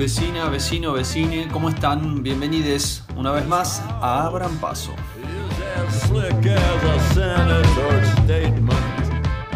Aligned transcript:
Vecina, 0.00 0.48
vecino, 0.48 0.94
vecine, 0.94 1.46
¿cómo 1.52 1.68
están? 1.68 2.22
Bienvenidos 2.22 3.02
una 3.16 3.32
vez 3.32 3.46
más 3.46 3.82
a 4.00 4.24
Abran 4.24 4.56
Paso. 4.56 4.94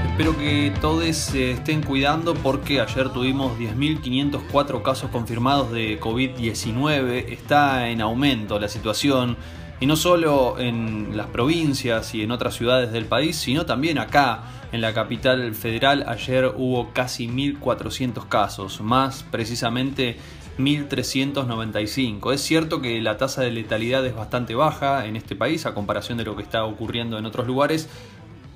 Espero 0.07 0.37
que 0.37 0.71
todos 0.83 1.17
se 1.17 1.53
estén 1.53 1.83
cuidando 1.83 2.35
porque 2.35 2.83
ayer 2.83 3.09
tuvimos 3.09 3.59
10.504 3.59 4.83
casos 4.83 5.09
confirmados 5.09 5.73
de 5.73 5.99
COVID-19. 5.99 7.31
Está 7.31 7.89
en 7.89 8.03
aumento 8.03 8.59
la 8.59 8.69
situación 8.69 9.39
y 9.81 9.87
no 9.87 9.97
solo 9.97 10.59
en 10.59 11.17
las 11.17 11.27
provincias 11.29 12.15
y 12.15 12.23
en 12.23 12.31
otras 12.31 12.55
ciudades 12.55 12.93
del 12.93 13.07
país, 13.07 13.37
sino 13.37 13.67
también 13.67 13.99
acá 13.99 14.45
en 14.73 14.81
la 14.81 14.95
capital 14.95 15.55
federal. 15.55 16.05
Ayer 16.09 16.53
hubo 16.57 16.93
casi 16.93 17.29
1.400 17.29 18.29
casos, 18.29 18.81
más 18.81 19.25
precisamente 19.31 20.17
1.395. 20.59 22.33
Es 22.33 22.41
cierto 22.41 22.81
que 22.81 23.01
la 23.01 23.17
tasa 23.17 23.43
de 23.43 23.51
letalidad 23.51 24.07
es 24.07 24.15
bastante 24.15 24.55
baja 24.55 25.07
en 25.07 25.17
este 25.17 25.37
país 25.37 25.67
a 25.67 25.75
comparación 25.75 26.19
de 26.19 26.25
lo 26.25 26.37
que 26.37 26.43
está 26.43 26.65
ocurriendo 26.65 27.19
en 27.19 27.27
otros 27.27 27.47
lugares, 27.47 27.89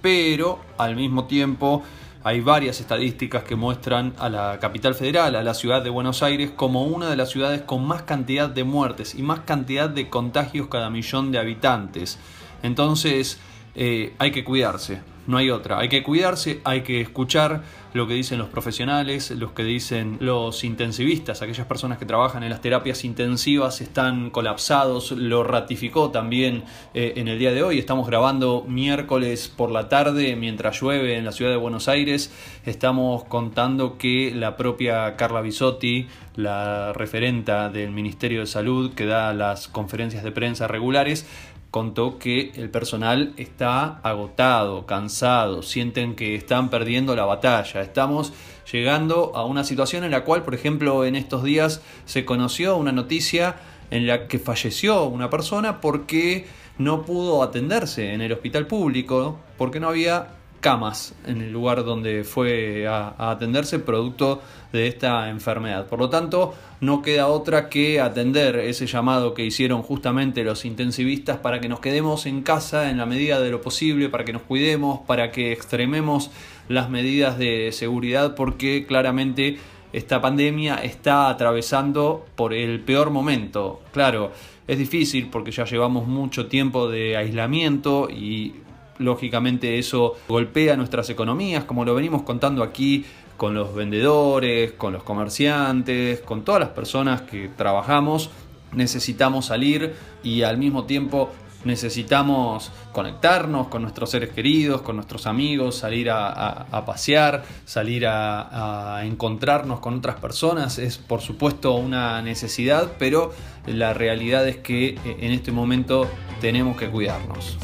pero 0.01 0.61
al 0.77 0.97
mismo 0.97 1.25
tiempo 1.25 1.83
hay 2.29 2.43
varias 2.43 2.79
estadísticas 2.79 3.43
que 3.43 3.57
muestran 3.57 4.13
a 4.19 4.29
la 4.29 4.59
capital 4.61 4.95
federal, 4.95 5.35
a 5.35 5.43
la 5.43 5.55
ciudad 5.55 5.83
de 5.83 5.89
Buenos 5.89 6.23
Aires, 6.23 6.51
como 6.55 6.85
una 6.85 7.09
de 7.09 7.17
las 7.17 7.31
ciudades 7.31 7.63
con 7.63 7.87
más 7.87 8.03
cantidad 8.03 8.51
de 8.51 8.65
muertes 8.65 9.15
y 9.15 9.23
más 9.23 9.41
cantidad 9.41 9.89
de 9.89 10.11
contagios 10.11 10.69
cada 10.69 10.91
millón 10.91 11.33
de 11.33 11.39
habitantes. 11.39 12.19
Entonces 12.63 13.39
eh, 13.75 14.15
hay 14.19 14.31
que 14.31 14.45
cuidarse 14.45 15.01
no 15.29 15.37
hay 15.37 15.51
otra. 15.51 15.79
Hay 15.79 15.91
que 15.91 16.03
cuidarse, 16.03 16.61
hay 16.65 16.81
que 16.81 17.03
escuchar 17.03 17.63
lo 17.93 18.07
que 18.07 18.15
dicen 18.15 18.39
los 18.39 18.49
profesionales, 18.49 19.31
los 19.31 19.53
que 19.53 19.63
dicen 19.63 20.17
los 20.21 20.65
intensivistas, 20.65 21.43
aquellas 21.43 21.67
personas 21.67 21.99
que 21.99 22.07
trabajan 22.07 22.43
en 22.43 22.51
las 22.51 22.63
terapias 22.63 23.05
intensivas 23.05 23.83
están 23.83 24.31
colapsados, 24.31 25.13
lo 25.13 25.45
ratificó 25.45 26.11
también 26.11 26.65
eh, 26.95 27.13
en 27.17 27.29
el 27.29 27.39
día 27.39 27.53
de 27.53 27.63
hoy. 27.63 27.79
Estamos 27.79 28.07
grabando 28.07 28.65
miércoles 28.67 29.53
por 29.55 29.71
la 29.71 29.91
tarde 29.91 30.35
mientras 30.35 30.81
llueve 30.81 31.19
en 31.19 31.27
la 31.27 31.33
ciudad 31.33 31.51
de 31.51 31.59
Buenos 31.59 31.89
Aires. 31.89 32.33
Estamos 32.65 33.25
contando 33.25 33.99
que 33.99 34.33
la 34.35 34.57
propia 34.57 35.15
Carla 35.17 35.43
Bisotti, 35.43 36.09
la 36.37 36.95
referenta 36.95 37.69
del 37.69 37.91
Ministerio 37.91 38.41
de 38.41 38.47
Salud 38.47 38.95
que 38.95 39.05
da 39.05 39.35
las 39.35 39.69
conferencias 39.69 40.25
de 40.25 40.33
prensa 40.33 40.69
regulares, 40.69 41.27
contó 41.71 42.19
que 42.19 42.53
el 42.55 42.71
personal 42.71 43.35
está 43.37 43.99
agotado, 44.03 44.87
cansado, 44.87 45.63
sienten 45.63 46.17
que 46.17 46.35
están 46.35 46.71
perdiendo 46.71 47.15
la 47.15 47.27
batalla. 47.27 47.83
Estamos 47.83 48.33
llegando 48.73 49.33
a 49.35 49.45
una 49.45 49.65
situación 49.65 50.05
en 50.05 50.11
la 50.11 50.25
cual, 50.25 50.45
por 50.45 50.55
ejemplo, 50.55 51.05
en 51.05 51.17
estos 51.17 51.45
días 51.45 51.83
se 52.07 52.25
conoció 52.25 52.77
una 52.77 52.93
noticia 52.93 53.57
en 53.91 54.07
la 54.07 54.29
que 54.29 54.39
falleció 54.39 55.05
una 55.05 55.31
persona 55.31 55.81
porque 55.81 56.47
no 56.79 57.05
pudo 57.05 57.43
atenderse 57.43 58.13
en 58.13 58.21
el 58.21 58.33
hospital 58.33 58.67
público, 58.67 59.39
porque 59.57 59.81
no 59.81 59.89
había 59.89 60.38
camas 60.61 61.15
en 61.27 61.41
el 61.41 61.53
lugar 61.53 61.85
donde 61.85 62.25
fue 62.25 62.87
a, 62.87 63.31
atenderse 63.31 63.79
producto 63.79 64.43
de 64.73 64.87
esta 64.87 65.31
enfermedad. 65.31 65.87
Por 65.87 65.99
lo 65.99 66.11
tanto, 66.11 66.55
no 66.81 67.03
queda 67.03 67.29
otra 67.29 67.69
que 67.69 68.01
atender 68.01 68.57
ese 68.57 68.87
llamado 68.87 69.35
que 69.35 69.45
hicieron 69.45 69.83
justamente 69.83 70.45
los 70.45 70.65
intensivistas 70.65 71.39
para 71.39 71.61
que 71.61 71.69
nos 71.69 71.81
quedemos 71.81 72.27
en 72.27 72.43
casa 72.43 72.91
en 72.91 72.99
la 72.99 73.07
medida 73.07 73.41
de 73.41 73.51
lo 73.51 73.61
posible, 73.61 74.09
para 74.09 74.25
que 74.25 74.33
nos 74.33 74.43
cuidemos, 74.43 75.01
para 75.07 75.31
que 75.31 75.53
extrememos 75.53 76.31
las 76.69 76.91
medidas 76.91 77.39
de 77.39 77.71
seguridad, 77.73 78.35
porque 78.35 78.85
claramente 78.87 79.59
esta 79.93 80.21
pandemia 80.21 80.77
está 80.77 81.31
atravesando 81.31 82.27
por 82.37 82.53
el 82.53 82.81
peor 82.81 83.11
momento. 83.11 83.81
Claro, 83.93 84.33
es 84.67 84.79
difícil 84.79 85.29
porque 85.31 85.51
ya 85.51 85.65
llevamos 85.65 86.07
mucho 86.07 86.47
tiempo 86.47 86.89
de 86.89 87.17
aislamiento 87.17 88.11
y 88.11 88.55
lógicamente 88.99 89.79
eso 89.79 90.17
golpea 90.29 90.77
nuestras 90.77 91.11
economías, 91.11 91.65
como 91.65 91.85
lo 91.85 91.95
venimos 91.95 92.23
contando 92.23 92.63
aquí 92.63 93.05
con 93.37 93.55
los 93.55 93.75
vendedores, 93.75 94.73
con 94.73 94.93
los 94.93 95.03
comerciantes, 95.03 96.21
con 96.21 96.43
todas 96.43 96.61
las 96.61 96.71
personas 96.71 97.23
que 97.23 97.49
trabajamos. 97.57 98.31
Necesitamos 98.73 99.47
salir 99.47 99.95
y 100.23 100.43
al 100.43 100.59
mismo 100.59 100.85
tiempo 100.85 101.31
necesitamos 101.69 102.73
conectarnos 102.93 103.69
con 103.69 103.83
nuestros 103.83 104.11
seres 104.11 104.31
queridos, 104.31 104.81
con 104.81 104.97
nuestros 104.97 105.27
amigos, 105.27 105.77
salir 105.77 106.09
a, 106.11 106.67
pasear, 106.85 107.45
salir 107.65 108.07
a, 108.07 109.03
encontrarnos 109.05 109.79
con 109.81 109.99
otras 109.99 110.17
personas. 110.17 110.79
Es 110.79 110.99
por 110.99 111.21
supuesto 111.21 111.75
una 111.75 112.23
necesidad, 112.23 112.93
pero 112.99 113.33
la 113.67 113.93
realidad 113.93 114.49
es 114.49 114.57
que 114.57 114.89
eh, 114.89 115.17
en 115.21 115.33
este 115.33 115.53
momento 115.53 116.09
tenemos 116.41 116.77
que 116.77 116.89
cuidarnos. 116.89 117.59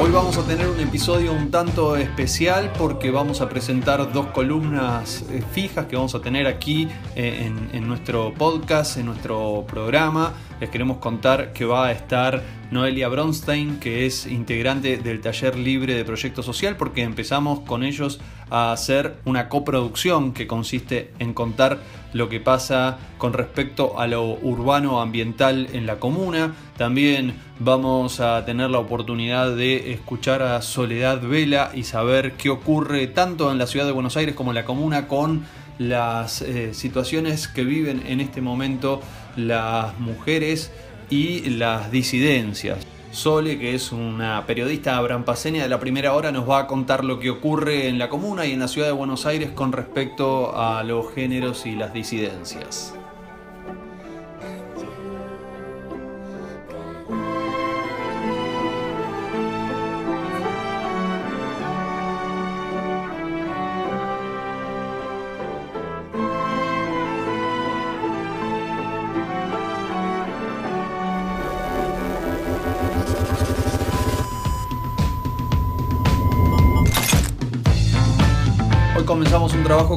Hoy 0.00 0.12
vamos 0.12 0.38
a 0.38 0.44
tener 0.44 0.68
un 0.68 0.78
episodio 0.78 1.32
un 1.32 1.50
tanto 1.50 1.96
especial 1.96 2.72
porque 2.78 3.10
vamos 3.10 3.40
a 3.40 3.48
presentar 3.48 4.12
dos 4.12 4.26
columnas 4.26 5.24
eh, 5.28 5.42
fijas 5.50 5.86
que 5.86 5.96
vamos 5.96 6.14
a 6.14 6.20
tener 6.20 6.46
aquí 6.46 6.86
eh, 7.16 7.52
en, 7.72 7.88
nuestro 7.88 8.32
podcast, 8.32 8.96
en 8.98 9.06
nuestro 9.06 9.64
programa. 9.66 10.34
Les 10.60 10.70
queremos 10.70 10.96
contar 10.96 11.52
que 11.52 11.64
va 11.64 11.86
a 11.86 11.92
estar 11.92 12.42
Noelia 12.72 13.08
Bronstein, 13.08 13.78
que 13.78 14.06
es 14.06 14.26
integrante 14.26 14.96
del 14.96 15.20
taller 15.20 15.56
libre 15.56 15.94
de 15.94 16.04
proyecto 16.04 16.42
social, 16.42 16.76
porque 16.76 17.02
empezamos 17.02 17.60
con 17.60 17.84
ellos 17.84 18.18
a 18.50 18.72
hacer 18.72 19.18
una 19.24 19.48
coproducción 19.48 20.32
que 20.32 20.48
consiste 20.48 21.12
en 21.20 21.32
contar 21.32 21.78
lo 22.12 22.28
que 22.28 22.40
pasa 22.40 22.98
con 23.18 23.34
respecto 23.34 24.00
a 24.00 24.08
lo 24.08 24.24
urbano 24.24 25.00
ambiental 25.00 25.68
en 25.72 25.86
la 25.86 26.00
comuna. 26.00 26.54
También 26.76 27.34
vamos 27.60 28.18
a 28.18 28.44
tener 28.44 28.68
la 28.70 28.80
oportunidad 28.80 29.54
de 29.54 29.92
escuchar 29.92 30.42
a 30.42 30.60
Soledad 30.60 31.20
Vela 31.22 31.70
y 31.72 31.84
saber 31.84 32.32
qué 32.32 32.50
ocurre 32.50 33.06
tanto 33.06 33.52
en 33.52 33.58
la 33.58 33.68
ciudad 33.68 33.86
de 33.86 33.92
Buenos 33.92 34.16
Aires 34.16 34.34
como 34.34 34.50
en 34.50 34.56
la 34.56 34.64
comuna 34.64 35.06
con 35.06 35.44
las 35.78 36.42
eh, 36.42 36.74
situaciones 36.74 37.46
que 37.46 37.62
viven 37.62 38.02
en 38.06 38.20
este 38.20 38.40
momento 38.40 39.00
las 39.38 39.98
mujeres 39.98 40.70
y 41.10 41.50
las 41.50 41.90
disidencias. 41.90 42.78
Sole, 43.10 43.58
que 43.58 43.74
es 43.74 43.90
una 43.90 44.44
periodista 44.46 44.96
abrampaseña 44.96 45.62
de 45.62 45.68
la 45.68 45.80
primera 45.80 46.14
hora, 46.14 46.30
nos 46.30 46.48
va 46.48 46.60
a 46.60 46.66
contar 46.66 47.04
lo 47.04 47.18
que 47.18 47.30
ocurre 47.30 47.88
en 47.88 47.98
la 47.98 48.10
comuna 48.10 48.44
y 48.44 48.52
en 48.52 48.60
la 48.60 48.68
ciudad 48.68 48.88
de 48.88 48.92
Buenos 48.92 49.24
Aires 49.24 49.50
con 49.50 49.72
respecto 49.72 50.56
a 50.56 50.82
los 50.82 51.12
géneros 51.14 51.64
y 51.64 51.74
las 51.74 51.92
disidencias. 51.94 52.94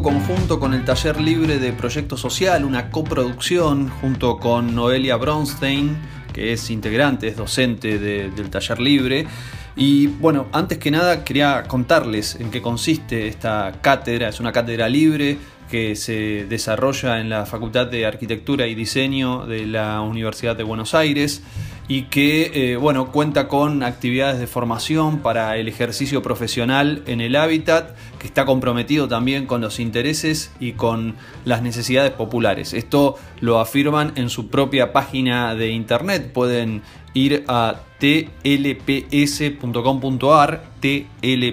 Conjunto 0.01 0.59
con 0.59 0.73
el 0.73 0.83
Taller 0.83 1.19
Libre 1.19 1.59
de 1.59 1.73
Proyecto 1.73 2.17
Social, 2.17 2.65
una 2.65 2.89
coproducción 2.89 3.89
junto 3.89 4.37
con 4.37 4.73
Noelia 4.73 5.15
Bronstein, 5.15 5.97
que 6.33 6.53
es 6.53 6.69
integrante, 6.71 7.27
es 7.27 7.37
docente 7.37 7.99
del 7.99 8.49
Taller 8.49 8.79
Libre. 8.79 9.27
Y 9.75 10.07
bueno, 10.07 10.47
antes 10.53 10.77
que 10.77 10.91
nada 10.91 11.23
quería 11.23 11.63
contarles 11.63 12.35
en 12.35 12.51
qué 12.51 12.61
consiste 12.61 13.27
esta 13.27 13.73
cátedra. 13.81 14.29
Es 14.29 14.39
una 14.39 14.51
cátedra 14.51 14.89
libre 14.89 15.37
que 15.69 15.95
se 15.95 16.45
desarrolla 16.49 17.19
en 17.19 17.29
la 17.29 17.45
Facultad 17.45 17.87
de 17.87 18.05
Arquitectura 18.05 18.67
y 18.67 18.75
Diseño 18.75 19.45
de 19.45 19.65
la 19.65 20.01
Universidad 20.01 20.55
de 20.55 20.63
Buenos 20.63 20.93
Aires 20.93 21.43
y 21.91 22.03
que 22.03 22.51
eh, 22.53 22.77
bueno, 22.77 23.11
cuenta 23.11 23.49
con 23.49 23.83
actividades 23.83 24.39
de 24.39 24.47
formación 24.47 25.19
para 25.19 25.57
el 25.57 25.67
ejercicio 25.67 26.21
profesional 26.21 27.03
en 27.05 27.19
el 27.19 27.35
hábitat, 27.35 27.97
que 28.17 28.27
está 28.27 28.45
comprometido 28.45 29.09
también 29.09 29.45
con 29.45 29.59
los 29.59 29.77
intereses 29.77 30.53
y 30.57 30.71
con 30.71 31.15
las 31.43 31.61
necesidades 31.61 32.11
populares. 32.11 32.73
Esto 32.73 33.17
lo 33.41 33.59
afirman 33.59 34.13
en 34.15 34.29
su 34.29 34.47
propia 34.47 34.93
página 34.93 35.53
de 35.53 35.71
internet. 35.71 36.31
Pueden 36.31 36.81
ir 37.13 37.43
a 37.47 37.81
tlps.com.ar, 38.01 38.71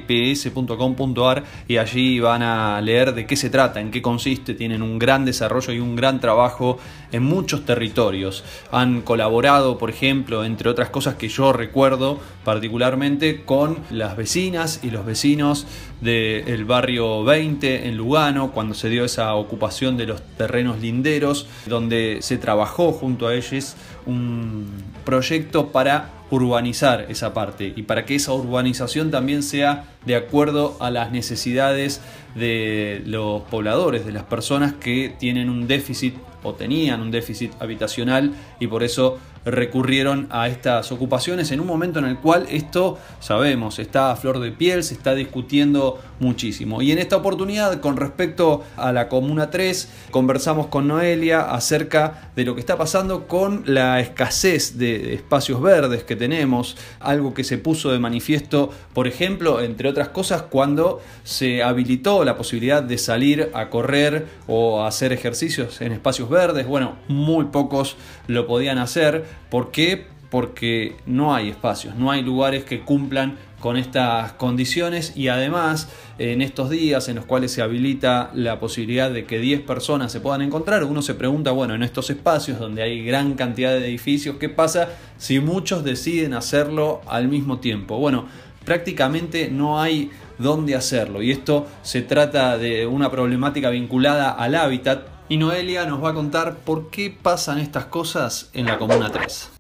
tlps.com.ar 0.09 1.45
y 1.69 1.77
allí 1.77 2.21
van 2.21 2.43
a 2.43 2.81
leer 2.81 3.15
de 3.15 3.27
qué 3.27 3.37
se 3.37 3.51
trata, 3.51 3.83
en 3.83 3.91
qué 3.91 4.01
consiste, 4.01 4.55
tienen 4.55 4.81
un 4.81 4.99
gran 4.99 5.27
desarrollo 5.27 5.75
y 5.75 5.81
un 5.81 5.95
gran 5.95 6.21
trabajo 6.21 6.79
en 7.13 7.23
muchos 7.23 7.67
territorios. 7.67 8.45
Han 8.73 9.03
colaborado, 9.03 9.77
por 9.77 9.91
ejemplo, 9.91 10.43
entre 10.43 10.71
otras 10.71 10.89
cosas 10.89 11.17
que 11.17 11.29
yo 11.29 11.53
recuerdo 11.53 12.19
particularmente, 12.45 13.45
con 13.45 13.81
las 13.91 14.17
vecinas 14.17 14.81
y 14.83 14.91
los 14.91 15.05
vecinos 15.05 15.67
del 16.01 16.65
barrio 16.65 17.25
20 17.25 17.89
en 17.89 17.99
Lugano, 17.99 18.53
cuando 18.53 18.73
se 18.75 18.89
dio 18.89 19.05
esa 19.05 19.35
ocupación 19.35 19.99
de 19.99 20.07
los 20.07 20.23
terrenos 20.39 20.81
linderos, 20.81 21.47
donde 21.67 22.21
se 22.23 22.39
trabajó 22.39 22.93
junto 22.93 23.27
a 23.27 23.35
ellos 23.35 23.77
un 24.07 24.67
proyecto 25.09 25.73
para 25.73 26.11
urbanizar 26.31 27.07
esa 27.09 27.33
parte 27.33 27.73
y 27.75 27.85
para 27.85 28.05
que 28.05 28.15
esa 28.15 28.35
urbanización 28.35 29.11
también 29.11 29.43
sea 29.43 29.85
de 30.05 30.17
acuerdo 30.17 30.77
a 30.81 30.91
las 30.91 31.13
necesidades 31.13 32.03
de 32.35 33.01
los 33.07 33.41
pobladores, 33.45 34.05
de 34.05 34.13
las 34.13 34.25
personas 34.25 34.75
que 34.75 35.15
tienen 35.19 35.49
un 35.49 35.67
déficit 35.67 36.15
o 36.43 36.53
tenían 36.53 37.01
un 37.01 37.11
déficit 37.11 37.53
habitacional 37.59 38.35
y 38.61 38.67
por 38.67 38.83
eso 38.83 39.19
recurrieron 39.45 40.27
a 40.31 40.49
estas 40.49 40.93
ocupaciones 40.93 41.51
en 41.53 41.61
un 41.61 41.67
momento 41.67 41.99
en 41.99 42.05
el 42.05 42.19
cual 42.19 42.47
esto, 42.51 42.99
sabemos, 43.21 43.79
está 43.79 44.11
a 44.11 44.17
flor 44.17 44.41
de 44.41 44.53
piel, 44.53 44.85
se 44.85 44.95
está 44.95 45.15
discutiendo 45.15 45.99
muchísimo. 46.21 46.83
Y 46.83 46.93
en 46.93 46.99
esta 46.99 47.17
oportunidad, 47.17 47.81
con 47.81 47.97
respecto 47.97 48.63
a 48.77 48.93
la 48.93 49.09
Comuna 49.09 49.51
3, 49.51 49.89
conversamos 50.11 50.67
con 50.67 50.89
Noelia 50.89 51.41
acerca 51.41 52.31
de 52.37 52.45
lo 52.45 52.55
que 52.55 52.61
está 52.61 52.77
pasando 52.77 53.27
con 53.27 53.63
la 53.67 54.01
escasez 54.01 54.79
de 54.79 55.15
espacios 55.15 55.63
verdes 55.63 56.05
que 56.05 56.17
tenemos, 56.17 56.77
algo 57.01 57.35
que 57.35 57.45
se 57.45 57.59
puso 57.59 57.91
de 57.91 57.99
manifiesto, 57.99 58.71
por 58.95 59.07
ejemplo, 59.07 59.61
entre 59.61 59.89
otras 59.89 60.09
cosas, 60.09 60.43
cuando 60.43 61.01
se 61.25 61.63
habilitó 61.63 62.25
la 62.25 62.37
posibilidad 62.37 62.83
de 62.83 62.99
salir 62.99 63.51
a 63.55 63.71
correr 63.71 64.27
o 64.47 64.83
a 64.83 64.89
hacer 64.89 65.13
ejercicios 65.13 65.81
en 65.81 65.93
espacios 65.93 66.29
verdes. 66.29 66.67
Bueno, 66.67 66.97
muy 67.09 67.47
pocos 67.47 67.97
lo 68.27 68.47
podían 68.47 68.79
hacer. 68.79 69.25
¿Por 69.51 69.71
qué? 69.71 70.07
Porque 70.31 70.97
no 71.07 71.35
hay 71.35 71.49
espacios, 71.49 71.95
no 71.97 72.11
hay 72.11 72.23
lugares 72.23 72.65
que 72.65 72.81
cumplan 72.81 73.39
con 73.61 73.77
estas 73.77 74.33
condiciones 74.35 75.17
y 75.17 75.29
además 75.29 75.89
en 76.19 76.43
estos 76.43 76.71
días 76.71 77.09
en 77.09 77.17
los 77.17 77.25
cuales 77.25 77.51
se 77.51 77.63
habilita 77.63 78.31
la 78.35 78.61
posibilidad 78.61 79.11
de 79.11 79.25
que 79.25 79.39
10 79.39 79.63
personas 79.63 80.13
se 80.13 80.21
puedan 80.21 80.43
encontrar, 80.43 80.85
uno 80.85 81.03
se 81.03 81.15
pregunta, 81.15 81.51
bueno, 81.51 81.75
en 81.75 81.83
estos 81.83 82.11
espacios 82.11 82.59
donde 82.59 82.83
hay 82.83 83.05
gran 83.05 83.35
cantidad 83.35 83.73
de 83.73 83.87
edificios, 83.87 84.37
¿qué 84.37 84.49
pasa 84.49 84.91
si 85.17 85.41
muchos 85.41 85.83
deciden 85.83 86.35
hacerlo 86.35 87.01
al 87.07 87.29
mismo 87.29 87.59
tiempo? 87.59 87.99
Bueno, 87.99 88.27
prácticamente 88.65 89.51
no 89.51 89.81
hay 89.81 90.11
dónde 90.39 90.77
hacerlo 90.77 91.23
y 91.23 91.33
esto 91.33 91.67
se 91.83 92.03
trata 92.03 92.59
de 92.59 92.87
una 92.87 93.11
problemática 93.11 93.71
vinculada 93.71 94.31
al 94.31 94.55
hábitat 94.55 95.18
y 95.29 95.37
Noelia 95.37 95.85
nos 95.85 96.03
va 96.03 96.11
a 96.11 96.15
contar 96.15 96.59
por 96.59 96.91
qué 96.91 97.11
pasan 97.11 97.59
estas 97.59 97.87
cosas 97.87 98.51
en 98.55 98.67
la 98.67 98.79
Comuna 98.79 99.11
3. 99.11 99.53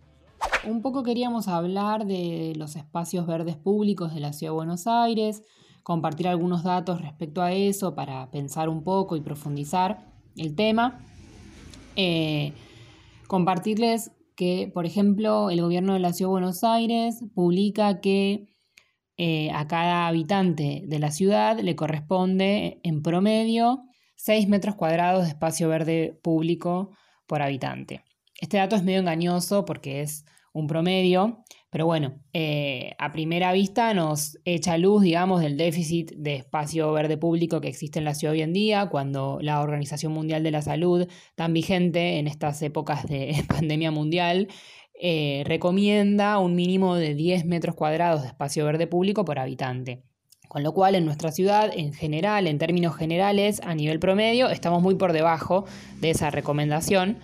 Un 0.64 0.80
poco 0.80 1.02
queríamos 1.02 1.46
hablar 1.48 2.06
de 2.06 2.54
los 2.56 2.76
espacios 2.76 3.26
verdes 3.26 3.56
públicos 3.56 4.14
de 4.14 4.20
la 4.20 4.32
Ciudad 4.32 4.52
de 4.52 4.56
Buenos 4.56 4.86
Aires, 4.86 5.42
compartir 5.82 6.28
algunos 6.28 6.62
datos 6.64 7.02
respecto 7.02 7.42
a 7.42 7.52
eso 7.52 7.94
para 7.94 8.30
pensar 8.30 8.68
un 8.68 8.82
poco 8.82 9.16
y 9.16 9.20
profundizar 9.20 10.06
el 10.36 10.54
tema. 10.54 11.00
Eh, 11.96 12.52
compartirles 13.26 14.12
que, 14.36 14.70
por 14.72 14.86
ejemplo, 14.86 15.50
el 15.50 15.60
gobierno 15.60 15.92
de 15.92 16.00
la 16.00 16.12
Ciudad 16.12 16.30
de 16.30 16.32
Buenos 16.32 16.64
Aires 16.64 17.24
publica 17.34 18.00
que 18.00 18.48
eh, 19.16 19.50
a 19.50 19.66
cada 19.66 20.06
habitante 20.06 20.82
de 20.86 20.98
la 20.98 21.10
ciudad 21.10 21.58
le 21.58 21.76
corresponde 21.76 22.80
en 22.84 23.02
promedio 23.02 23.87
6 24.18 24.48
metros 24.48 24.74
cuadrados 24.74 25.22
de 25.22 25.28
espacio 25.28 25.68
verde 25.68 26.18
público 26.22 26.90
por 27.26 27.40
habitante. 27.40 28.02
Este 28.40 28.56
dato 28.56 28.74
es 28.74 28.82
medio 28.82 28.98
engañoso 28.98 29.64
porque 29.64 30.00
es 30.02 30.24
un 30.52 30.66
promedio, 30.66 31.44
pero 31.70 31.86
bueno, 31.86 32.20
eh, 32.32 32.94
a 32.98 33.12
primera 33.12 33.52
vista 33.52 33.94
nos 33.94 34.38
echa 34.44 34.76
luz, 34.76 35.02
digamos, 35.02 35.40
del 35.40 35.56
déficit 35.56 36.12
de 36.16 36.34
espacio 36.34 36.90
verde 36.92 37.16
público 37.16 37.60
que 37.60 37.68
existe 37.68 38.00
en 38.00 38.04
la 38.04 38.14
ciudad 38.14 38.32
hoy 38.32 38.42
en 38.42 38.52
día, 38.52 38.88
cuando 38.88 39.38
la 39.40 39.60
Organización 39.60 40.12
Mundial 40.12 40.42
de 40.42 40.50
la 40.50 40.62
Salud, 40.62 41.06
tan 41.36 41.52
vigente 41.52 42.18
en 42.18 42.26
estas 42.26 42.60
épocas 42.62 43.06
de 43.06 43.44
pandemia 43.48 43.92
mundial, 43.92 44.48
eh, 45.00 45.44
recomienda 45.46 46.38
un 46.38 46.56
mínimo 46.56 46.96
de 46.96 47.14
10 47.14 47.44
metros 47.44 47.76
cuadrados 47.76 48.22
de 48.22 48.28
espacio 48.28 48.64
verde 48.64 48.88
público 48.88 49.24
por 49.24 49.38
habitante. 49.38 50.02
Con 50.48 50.62
lo 50.62 50.72
cual, 50.72 50.94
en 50.94 51.04
nuestra 51.04 51.30
ciudad, 51.30 51.70
en 51.74 51.92
general, 51.92 52.46
en 52.46 52.58
términos 52.58 52.96
generales, 52.96 53.60
a 53.64 53.74
nivel 53.74 54.00
promedio, 54.00 54.48
estamos 54.48 54.82
muy 54.82 54.94
por 54.94 55.12
debajo 55.12 55.66
de 56.00 56.10
esa 56.10 56.30
recomendación. 56.30 57.18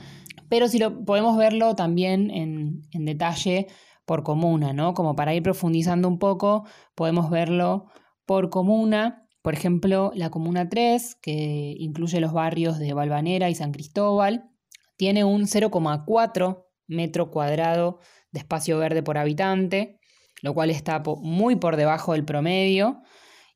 Pero 0.50 0.68
si 0.68 0.78
lo 0.78 1.04
podemos 1.04 1.36
verlo 1.38 1.74
también 1.74 2.30
en, 2.30 2.82
en 2.92 3.04
detalle 3.06 3.66
por 4.04 4.22
comuna, 4.22 4.74
¿no? 4.74 4.92
Como 4.92 5.16
para 5.16 5.34
ir 5.34 5.42
profundizando 5.42 6.06
un 6.06 6.18
poco, 6.18 6.64
podemos 6.94 7.30
verlo 7.30 7.86
por 8.26 8.50
comuna. 8.50 9.26
Por 9.40 9.54
ejemplo, 9.54 10.12
la 10.14 10.30
comuna 10.30 10.68
3, 10.68 11.16
que 11.22 11.74
incluye 11.78 12.20
los 12.20 12.32
barrios 12.32 12.78
de 12.78 12.92
Valvanera 12.92 13.48
y 13.48 13.54
San 13.54 13.72
Cristóbal, 13.72 14.50
tiene 14.96 15.24
un 15.24 15.42
0,4 15.46 16.66
metro 16.86 17.30
cuadrado 17.30 18.00
de 18.30 18.40
espacio 18.40 18.78
verde 18.78 19.02
por 19.02 19.16
habitante 19.16 19.98
lo 20.44 20.52
cual 20.52 20.68
está 20.68 21.02
muy 21.22 21.56
por 21.56 21.76
debajo 21.76 22.12
del 22.12 22.26
promedio 22.26 23.00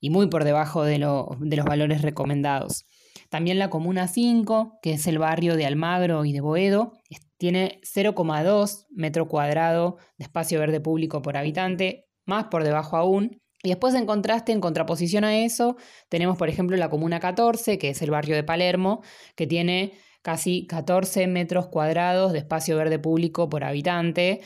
y 0.00 0.08
muy 0.08 0.28
por 0.28 0.44
debajo 0.44 0.84
de, 0.84 0.96
los 0.96 1.36
valores 1.66 2.00
recomendados. 2.00 2.86
También 3.28 3.58
la 3.58 3.68
Comuna 3.68 4.08
5, 4.08 4.78
que 4.80 4.94
es 4.94 5.06
el 5.06 5.18
barrio 5.18 5.56
de 5.56 5.66
Almagro 5.66 6.24
y 6.24 6.32
de 6.32 6.40
Boedo, 6.40 6.94
tiene 7.36 7.78
0,2 7.82 8.86
metro 8.88 9.28
cuadrado 9.28 9.98
de 10.16 10.24
espacio 10.24 10.58
verde 10.60 10.80
público 10.80 11.20
por 11.20 11.36
habitante, 11.36 12.06
más 12.24 12.46
por 12.46 12.64
debajo 12.64 12.96
aún. 12.96 13.42
Y 13.62 13.68
después 13.68 13.94
en 13.94 14.06
contraste, 14.06 14.52
en 14.52 14.62
contraposición 14.62 15.24
a 15.24 15.36
eso, 15.36 15.76
tenemos 16.08 16.38
por 16.38 16.48
ejemplo 16.48 16.74
la 16.78 16.88
Comuna 16.88 17.20
14, 17.20 17.76
que 17.76 17.90
es 17.90 18.00
el 18.00 18.10
barrio 18.10 18.34
de 18.34 18.44
Palermo, 18.44 19.02
que 19.36 19.46
tiene 19.46 19.92
casi 20.22 20.66
14 20.66 21.26
metros 21.26 21.66
cuadrados 21.66 22.32
de 22.32 22.38
espacio 22.38 22.78
verde 22.78 22.98
público 22.98 23.50
por 23.50 23.62
habitante, 23.62 24.40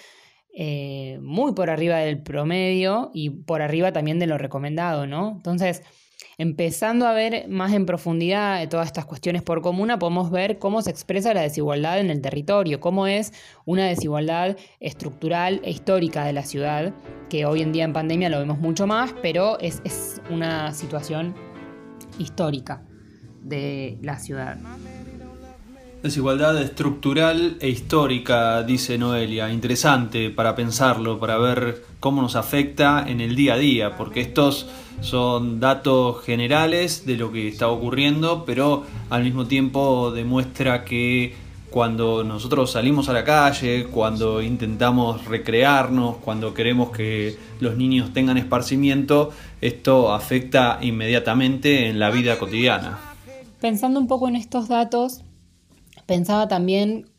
eh, 0.54 1.18
muy 1.22 1.54
por 1.54 1.70
arriba 1.70 1.96
del 1.98 2.22
promedio 2.22 3.10
y 3.14 3.30
por 3.30 3.62
arriba 3.62 3.92
también 3.92 4.18
de 4.18 4.26
lo 4.26 4.36
recomendado, 4.36 5.06
¿no? 5.06 5.32
Entonces, 5.36 5.82
empezando 6.38 7.06
a 7.06 7.12
ver 7.12 7.48
más 7.48 7.72
en 7.72 7.86
profundidad 7.86 8.68
todas 8.68 8.86
estas 8.86 9.06
cuestiones 9.06 9.42
por 9.42 9.62
comuna, 9.62 9.98
podemos 9.98 10.30
ver 10.30 10.58
cómo 10.58 10.82
se 10.82 10.90
expresa 10.90 11.32
la 11.34 11.42
desigualdad 11.42 12.00
en 12.00 12.10
el 12.10 12.20
territorio, 12.20 12.80
cómo 12.80 13.06
es 13.06 13.32
una 13.64 13.86
desigualdad 13.86 14.56
estructural 14.80 15.60
e 15.64 15.70
histórica 15.70 16.24
de 16.24 16.32
la 16.32 16.42
ciudad, 16.42 16.92
que 17.30 17.46
hoy 17.46 17.62
en 17.62 17.72
día 17.72 17.84
en 17.84 17.92
pandemia 17.92 18.28
lo 18.28 18.38
vemos 18.38 18.58
mucho 18.58 18.86
más, 18.86 19.14
pero 19.22 19.58
es, 19.58 19.80
es 19.84 20.20
una 20.30 20.74
situación 20.74 21.34
histórica 22.18 22.84
de 23.42 23.98
la 24.02 24.18
ciudad. 24.18 24.58
Desigualdad 26.02 26.60
estructural 26.60 27.58
e 27.60 27.68
histórica, 27.68 28.64
dice 28.64 28.98
Noelia. 28.98 29.52
Interesante 29.52 30.30
para 30.30 30.56
pensarlo, 30.56 31.20
para 31.20 31.38
ver 31.38 31.84
cómo 32.00 32.20
nos 32.20 32.34
afecta 32.34 33.04
en 33.06 33.20
el 33.20 33.36
día 33.36 33.54
a 33.54 33.58
día, 33.58 33.96
porque 33.96 34.20
estos 34.20 34.66
son 35.00 35.60
datos 35.60 36.24
generales 36.24 37.06
de 37.06 37.16
lo 37.16 37.30
que 37.30 37.46
está 37.46 37.68
ocurriendo, 37.68 38.44
pero 38.44 38.82
al 39.10 39.22
mismo 39.22 39.46
tiempo 39.46 40.10
demuestra 40.10 40.84
que 40.84 41.36
cuando 41.70 42.24
nosotros 42.24 42.72
salimos 42.72 43.08
a 43.08 43.12
la 43.12 43.22
calle, 43.22 43.84
cuando 43.86 44.42
intentamos 44.42 45.24
recrearnos, 45.26 46.16
cuando 46.16 46.52
queremos 46.52 46.90
que 46.90 47.38
los 47.60 47.76
niños 47.76 48.12
tengan 48.12 48.38
esparcimiento, 48.38 49.30
esto 49.60 50.12
afecta 50.12 50.80
inmediatamente 50.82 51.88
en 51.88 52.00
la 52.00 52.10
vida 52.10 52.40
cotidiana. 52.40 52.98
Pensando 53.60 54.00
un 54.00 54.08
poco 54.08 54.26
en 54.26 54.34
estos 54.34 54.66
datos, 54.66 55.22
pensaba 56.06 56.48
también 56.48 57.10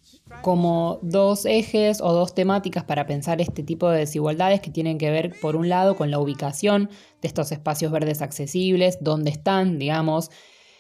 como 0.42 1.00
dos 1.02 1.46
ejes 1.46 2.02
o 2.02 2.14
dos 2.14 2.34
temáticas 2.34 2.84
para 2.84 3.06
pensar 3.06 3.42
este 3.42 3.64
tipo 3.64 3.90
de 3.90 4.00
desigualdades 4.00 4.62
que 4.62 4.72
tienen 4.72 4.98
que 4.98 5.12
ver, 5.12 5.36
por 5.42 5.56
un 5.56 5.70
lado, 5.70 5.96
con 5.96 6.12
la 6.12 6.20
ubicación 6.20 6.90
de 7.22 7.28
estos 7.28 7.52
espacios 7.52 7.92
verdes 7.92 8.22
accesibles, 8.22 8.98
dónde 9.02 9.32
están, 9.32 9.78
digamos, 9.78 10.30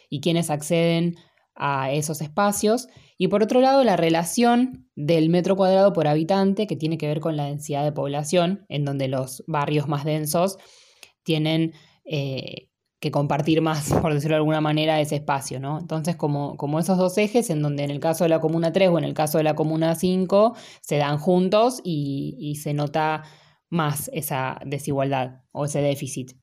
y 0.09 0.21
quiénes 0.21 0.49
acceden 0.49 1.15
a 1.55 1.91
esos 1.91 2.21
espacios, 2.21 2.87
y 3.17 3.27
por 3.27 3.43
otro 3.43 3.61
lado, 3.61 3.83
la 3.83 3.95
relación 3.95 4.89
del 4.95 5.29
metro 5.29 5.55
cuadrado 5.55 5.93
por 5.93 6.07
habitante, 6.07 6.67
que 6.67 6.75
tiene 6.75 6.97
que 6.97 7.07
ver 7.07 7.19
con 7.19 7.37
la 7.37 7.45
densidad 7.45 7.83
de 7.83 7.91
población, 7.91 8.65
en 8.69 8.85
donde 8.85 9.07
los 9.07 9.43
barrios 9.47 9.87
más 9.87 10.03
densos 10.03 10.57
tienen 11.23 11.73
eh, 12.05 12.69
que 13.03 13.11
compartir 13.11 13.61
más, 13.61 13.91
por 14.01 14.13
decirlo 14.13 14.35
de 14.35 14.37
alguna 14.37 14.61
manera, 14.61 15.01
ese 15.01 15.15
espacio, 15.15 15.59
¿no? 15.59 15.77
Entonces, 15.77 16.15
como, 16.15 16.55
como 16.55 16.79
esos 16.79 16.97
dos 16.97 17.17
ejes, 17.17 17.49
en 17.49 17.61
donde 17.61 17.83
en 17.83 17.91
el 17.91 17.99
caso 17.99 18.23
de 18.23 18.29
la 18.29 18.39
Comuna 18.39 18.71
3 18.71 18.89
o 18.89 18.97
en 18.97 19.03
el 19.03 19.13
caso 19.13 19.37
de 19.39 19.43
la 19.43 19.55
Comuna 19.55 19.93
5 19.93 20.55
se 20.79 20.97
dan 20.97 21.17
juntos 21.17 21.81
y, 21.83 22.55
se 22.63 22.73
nota 22.73 23.23
más 23.69 24.09
esa 24.13 24.57
desigualdad 24.65 25.41
o 25.51 25.65
ese 25.65 25.81
déficit. 25.81 26.37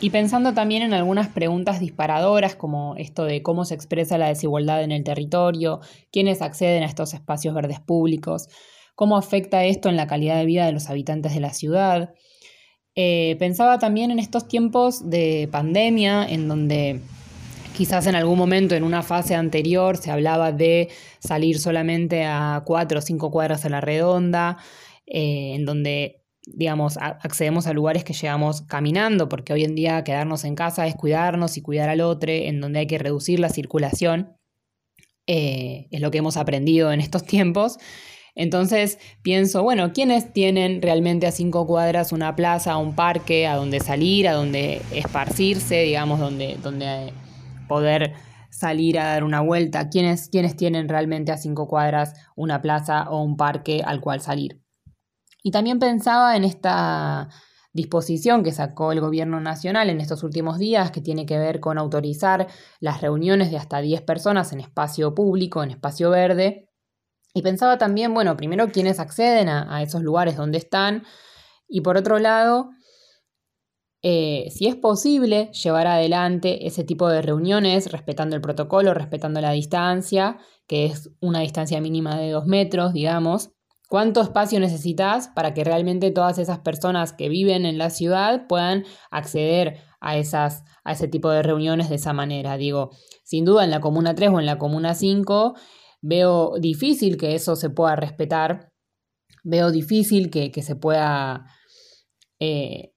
Y 0.00 0.10
pensando 0.10 0.54
también 0.54 0.82
en 0.82 0.92
algunas 0.92 1.28
preguntas 1.28 1.78
disparadoras 1.78 2.56
como 2.56 2.96
esto 2.96 3.24
de 3.24 3.44
cómo 3.44 3.64
se 3.64 3.74
expresa 3.76 4.18
la 4.18 4.26
desigualdad 4.26 4.82
en 4.82 4.90
el 4.90 5.04
territorio, 5.04 5.78
quiénes 6.10 6.42
acceden 6.42 6.82
a 6.82 6.86
estos 6.86 7.14
espacios 7.14 7.54
verdes 7.54 7.78
públicos, 7.78 8.48
cómo 8.96 9.16
afecta 9.16 9.64
esto 9.64 9.88
en 9.88 9.96
la 9.96 10.08
calidad 10.08 10.36
de 10.36 10.46
vida 10.46 10.66
de 10.66 10.72
los 10.72 10.90
habitantes 10.90 11.32
de 11.32 11.40
la 11.40 11.52
ciudad. 11.52 12.14
Eh, 12.96 13.36
pensaba 13.38 13.78
también 13.78 14.10
en 14.10 14.18
estos 14.18 14.48
tiempos 14.48 15.08
de 15.08 15.48
pandemia, 15.52 16.26
en 16.26 16.48
donde 16.48 17.00
quizás 17.76 18.06
en 18.06 18.14
algún 18.14 18.38
momento, 18.38 18.74
en 18.74 18.84
una 18.84 19.02
fase 19.02 19.34
anterior, 19.34 19.98
se 19.98 20.10
hablaba 20.10 20.50
de 20.50 20.88
salir 21.18 21.58
solamente 21.58 22.24
a 22.24 22.62
cuatro 22.64 22.98
o 23.00 23.02
cinco 23.02 23.30
cuadras 23.30 23.66
a 23.66 23.68
la 23.68 23.82
redonda, 23.82 24.56
eh, 25.06 25.52
en 25.54 25.66
donde 25.66 26.22
digamos, 26.46 26.96
accedemos 26.96 27.66
a 27.66 27.72
lugares 27.72 28.04
que 28.04 28.12
llegamos 28.12 28.62
caminando, 28.62 29.28
porque 29.28 29.52
hoy 29.52 29.64
en 29.64 29.74
día 29.74 30.04
quedarnos 30.04 30.44
en 30.44 30.54
casa 30.54 30.86
es 30.86 30.94
cuidarnos 30.94 31.56
y 31.56 31.60
cuidar 31.60 31.88
al 31.88 32.00
otro, 32.00 32.30
en 32.30 32.60
donde 32.60 32.78
hay 32.78 32.86
que 32.86 32.98
reducir 32.98 33.40
la 33.40 33.48
circulación, 33.48 34.36
eh, 35.26 35.88
es 35.90 36.00
lo 36.00 36.10
que 36.12 36.18
hemos 36.18 36.36
aprendido 36.36 36.92
en 36.92 37.00
estos 37.00 37.24
tiempos. 37.24 37.78
Entonces 38.36 38.98
pienso, 39.22 39.62
bueno, 39.62 39.92
¿quiénes 39.94 40.32
tienen 40.32 40.82
realmente 40.82 41.26
a 41.26 41.32
cinco 41.32 41.66
cuadras 41.66 42.12
una 42.12 42.36
plaza, 42.36 42.76
un 42.76 42.94
parque, 42.94 43.46
a 43.46 43.56
donde 43.56 43.80
salir, 43.80 44.28
a 44.28 44.34
donde 44.34 44.82
esparcirse, 44.92 45.80
digamos, 45.80 46.20
donde, 46.20 46.58
donde 46.62 47.14
poder 47.66 48.12
salir 48.50 48.98
a 48.98 49.06
dar 49.06 49.24
una 49.24 49.40
vuelta? 49.40 49.88
¿Quiénes, 49.88 50.28
¿Quiénes 50.28 50.54
tienen 50.54 50.88
realmente 50.88 51.32
a 51.32 51.38
cinco 51.38 51.66
cuadras 51.66 52.12
una 52.36 52.60
plaza 52.60 53.08
o 53.10 53.22
un 53.22 53.38
parque 53.38 53.82
al 53.82 54.02
cual 54.02 54.20
salir? 54.20 54.60
Y 55.42 55.50
también 55.50 55.78
pensaba 55.78 56.36
en 56.36 56.44
esta 56.44 57.30
disposición 57.72 58.42
que 58.42 58.52
sacó 58.52 58.92
el 58.92 59.00
gobierno 59.00 59.40
nacional 59.40 59.88
en 59.88 60.00
estos 60.00 60.22
últimos 60.24 60.58
días, 60.58 60.90
que 60.90 61.00
tiene 61.00 61.24
que 61.24 61.38
ver 61.38 61.60
con 61.60 61.78
autorizar 61.78 62.48
las 62.80 63.00
reuniones 63.00 63.50
de 63.50 63.56
hasta 63.56 63.80
10 63.80 64.02
personas 64.02 64.52
en 64.52 64.60
espacio 64.60 65.14
público, 65.14 65.62
en 65.62 65.70
espacio 65.70 66.10
verde. 66.10 66.65
Y 67.36 67.42
pensaba 67.42 67.76
también, 67.76 68.14
bueno, 68.14 68.34
primero 68.34 68.72
quiénes 68.72 68.98
acceden 68.98 69.50
a, 69.50 69.82
esos 69.82 70.00
lugares 70.00 70.38
donde 70.38 70.56
están 70.56 71.04
y 71.68 71.82
por 71.82 71.98
otro 71.98 72.18
lado, 72.18 72.70
eh, 74.00 74.46
si 74.50 74.68
es 74.68 74.74
posible 74.74 75.50
llevar 75.52 75.86
adelante 75.86 76.66
ese 76.66 76.82
tipo 76.82 77.10
de 77.10 77.20
reuniones 77.20 77.92
respetando 77.92 78.36
el 78.36 78.40
protocolo, 78.40 78.94
respetando 78.94 79.42
la 79.42 79.50
distancia, 79.50 80.38
que 80.66 80.86
es 80.86 81.10
una 81.20 81.40
distancia 81.40 81.78
mínima 81.78 82.16
de 82.16 82.30
dos 82.30 82.46
metros, 82.46 82.94
digamos, 82.94 83.50
¿Cuánto 83.88 84.20
espacio 84.20 84.58
necesitas 84.58 85.28
para 85.28 85.54
que 85.54 85.62
realmente 85.62 86.10
todas 86.10 86.38
esas 86.38 86.58
personas 86.58 87.12
que 87.12 87.28
viven 87.28 87.64
en 87.64 87.78
la 87.78 87.90
ciudad 87.90 88.48
puedan 88.48 88.84
acceder 89.12 89.78
a, 90.00 90.16
esas, 90.16 90.64
a 90.82 90.90
ese 90.90 91.06
tipo 91.06 91.30
de 91.30 91.44
reuniones 91.44 91.88
de 91.88 91.94
esa 91.94 92.12
manera? 92.12 92.56
Digo, 92.56 92.90
sin 93.22 93.44
duda 93.44 93.62
en 93.62 93.70
la 93.70 93.78
Comuna 93.78 94.16
3 94.16 94.30
o 94.30 94.40
en 94.40 94.46
la 94.46 94.58
Comuna 94.58 94.94
5 94.94 95.54
veo 96.02 96.58
difícil 96.58 97.16
que 97.16 97.34
eso 97.34 97.56
se 97.56 97.70
pueda 97.70 97.96
respetar, 97.96 98.72
veo 99.44 99.70
difícil 99.70 100.30
que, 100.30 100.50
se 100.62 100.76
pueda, 100.76 101.46
eh, 102.40 102.92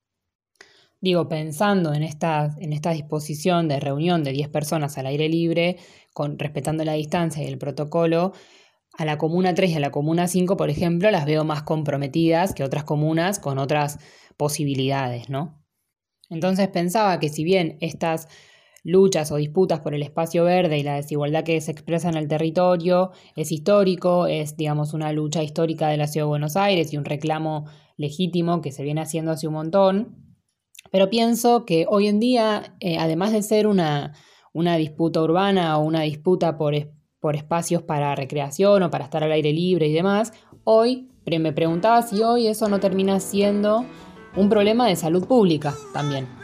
digo, 1.01 1.27
pensando 1.27 1.93
en 1.93 2.03
esta, 2.03 2.55
en 2.59 2.73
esta 2.73 2.91
disposición 2.91 3.67
de 3.67 3.79
reunión 3.79 4.23
de 4.23 4.31
10 4.31 4.49
personas 4.49 4.97
al 4.97 5.05
aire 5.05 5.29
libre, 5.29 5.77
con, 6.13 6.39
respetando 6.39 6.83
la 6.83 6.93
distancia 6.93 7.43
y 7.43 7.47
el 7.47 7.57
protocolo, 7.57 8.33
a 8.97 9.05
la 9.05 9.17
comuna 9.17 9.53
3 9.53 9.71
y 9.71 9.75
a 9.75 9.79
la 9.79 9.91
comuna 9.91 10.27
5, 10.27 10.57
por 10.57 10.69
ejemplo, 10.69 11.09
las 11.11 11.25
veo 11.25 11.43
más 11.45 11.63
comprometidas 11.63 12.53
que 12.53 12.63
otras 12.63 12.83
comunas 12.83 13.39
con 13.39 13.57
otras 13.57 13.99
posibilidades, 14.35 15.29
¿no? 15.29 15.63
Entonces 16.29 16.67
pensaba 16.67 17.19
que 17.19 17.29
si 17.29 17.43
bien 17.43 17.77
estas 17.81 18.27
luchas 18.83 19.31
o 19.31 19.35
disputas 19.35 19.81
por 19.81 19.93
el 19.93 20.03
espacio 20.03 20.43
verde 20.43 20.77
y 20.77 20.83
la 20.83 20.95
desigualdad 20.95 21.43
que 21.43 21.59
se 21.61 21.71
expresa 21.71 22.09
en 22.09 22.15
el 22.15 22.27
territorio 22.27 23.11
es 23.35 23.51
histórico, 23.51 24.27
es, 24.27 24.55
digamos, 24.57 24.93
una 24.93 25.11
lucha 25.11 25.43
histórica 25.43 25.89
de 25.89 25.97
la 25.97 26.07
Ciudad 26.07 26.25
de 26.25 26.29
Buenos 26.29 26.55
Aires 26.55 26.93
y 26.93 26.97
un 26.97 27.05
reclamo 27.05 27.65
legítimo 27.97 28.61
que 28.61 28.71
se 28.71 28.83
viene 28.83 29.01
haciendo 29.01 29.31
hace 29.31 29.47
un 29.47 29.53
montón, 29.53 30.35
pero 30.91 31.09
pienso 31.09 31.65
que 31.65 31.85
hoy 31.89 32.07
en 32.07 32.19
día, 32.19 32.75
eh, 32.79 32.97
además 32.97 33.33
de 33.33 33.41
ser 33.41 33.67
una, 33.67 34.13
una 34.53 34.77
disputa 34.77 35.21
urbana 35.21 35.77
o 35.77 35.83
una 35.83 36.01
disputa 36.01 36.57
por, 36.57 36.73
por 37.19 37.35
espacios 37.35 37.83
para 37.83 38.15
recreación 38.15 38.83
o 38.83 38.89
para 38.89 39.03
estar 39.03 39.23
al 39.23 39.31
aire 39.31 39.51
libre 39.51 39.87
y 39.87 39.93
demás, 39.93 40.31
hoy 40.63 41.09
me 41.37 41.53
preguntaba 41.53 42.01
si 42.01 42.23
hoy 42.23 42.47
eso 42.47 42.67
no 42.69 42.79
termina 42.79 43.19
siendo 43.19 43.85
un 44.35 44.49
problema 44.49 44.87
de 44.87 44.95
salud 44.95 45.27
pública 45.27 45.75
también. 45.93 46.38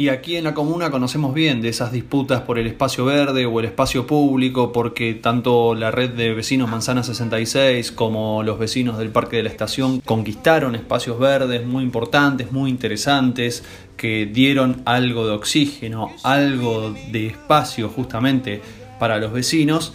Y 0.00 0.08
aquí 0.08 0.36
en 0.36 0.44
la 0.44 0.54
comuna 0.54 0.90
conocemos 0.90 1.34
bien 1.34 1.60
de 1.60 1.68
esas 1.68 1.92
disputas 1.92 2.40
por 2.40 2.58
el 2.58 2.66
espacio 2.66 3.04
verde 3.04 3.44
o 3.44 3.60
el 3.60 3.66
espacio 3.66 4.06
público, 4.06 4.72
porque 4.72 5.12
tanto 5.12 5.74
la 5.74 5.90
red 5.90 6.08
de 6.08 6.32
vecinos 6.32 6.70
Manzana 6.70 7.02
66 7.02 7.92
como 7.92 8.42
los 8.42 8.58
vecinos 8.58 8.96
del 8.96 9.10
Parque 9.10 9.36
de 9.36 9.42
la 9.42 9.50
Estación 9.50 10.00
conquistaron 10.00 10.74
espacios 10.74 11.18
verdes 11.18 11.66
muy 11.66 11.84
importantes, 11.84 12.50
muy 12.50 12.70
interesantes, 12.70 13.62
que 13.98 14.24
dieron 14.24 14.80
algo 14.86 15.26
de 15.26 15.32
oxígeno, 15.32 16.12
algo 16.22 16.94
de 17.12 17.26
espacio 17.26 17.90
justamente 17.90 18.62
para 18.98 19.18
los 19.18 19.34
vecinos. 19.34 19.92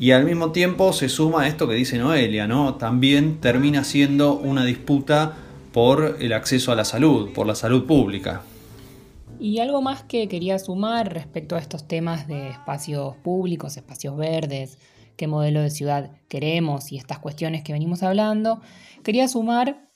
Y 0.00 0.10
al 0.10 0.24
mismo 0.24 0.50
tiempo 0.50 0.92
se 0.92 1.08
suma 1.08 1.46
esto 1.46 1.68
que 1.68 1.74
dice 1.74 1.98
Noelia, 1.98 2.48
¿no? 2.48 2.74
También 2.74 3.38
termina 3.38 3.84
siendo 3.84 4.34
una 4.34 4.64
disputa 4.64 5.36
por 5.70 6.16
el 6.18 6.32
acceso 6.32 6.72
a 6.72 6.74
la 6.74 6.84
salud, 6.84 7.30
por 7.32 7.46
la 7.46 7.54
salud 7.54 7.84
pública. 7.84 8.42
Y 9.40 9.58
algo 9.58 9.80
más 9.80 10.04
que 10.04 10.28
quería 10.28 10.58
sumar 10.58 11.14
respecto 11.14 11.56
a 11.56 11.58
estos 11.58 11.88
temas 11.88 12.28
de 12.28 12.50
espacios 12.50 13.16
públicos, 13.16 13.76
espacios 13.76 14.16
verdes, 14.16 14.78
qué 15.16 15.26
modelo 15.26 15.62
de 15.62 15.70
ciudad 15.70 16.12
queremos 16.28 16.92
y 16.92 16.98
estas 16.98 17.18
cuestiones 17.20 17.64
que 17.64 17.72
venimos 17.72 18.02
hablando, 18.02 18.60
quería 19.02 19.28
sumar 19.28 19.88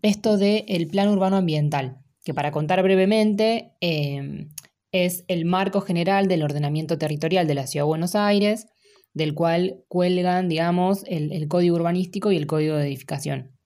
esto 0.00 0.38
del 0.38 0.88
plan 0.88 1.08
urbano 1.08 1.36
ambiental, 1.36 1.98
que 2.24 2.32
para 2.32 2.50
contar 2.50 2.82
brevemente, 2.82 3.72
eh, 3.82 4.48
es 4.92 5.24
el 5.28 5.44
marco 5.44 5.80
general 5.80 6.28
del 6.28 6.42
ordenamiento 6.42 6.98
territorial 6.98 7.46
de 7.46 7.54
la 7.54 7.66
Ciudad 7.66 7.84
de 7.84 7.88
Buenos 7.88 8.14
Aires, 8.14 8.66
del 9.14 9.34
cual 9.34 9.84
cuelgan, 9.88 10.48
digamos, 10.48 11.04
el, 11.06 11.46
código 11.48 11.76
urbanístico 11.76 12.32
y 12.32 12.36
el 12.36 12.46
código 12.46 12.76
de 12.76 12.86
edificación. 12.86 13.58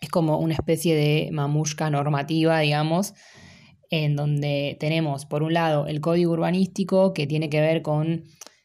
Es 0.00 0.10
como 0.10 0.38
una 0.38 0.54
especie 0.54 0.94
de 0.94 1.30
mamushka 1.32 1.90
normativa, 1.90 2.60
digamos, 2.60 3.14
en 3.90 4.16
donde 4.16 4.76
tenemos, 4.80 5.26
por 5.26 5.42
un 5.42 5.54
lado, 5.54 5.86
el 5.86 6.00
código 6.00 6.32
urbanístico 6.32 7.12
que 7.14 7.26
tiene 7.26 7.48
que 7.48 7.60
ver 7.60 7.82
con, 7.82 8.24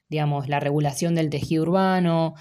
digamos, 0.10 0.50
la 0.50 0.60
regulación 0.60 1.16
del 1.16 1.30
tejido 1.30 1.64
urbano, 1.64 2.36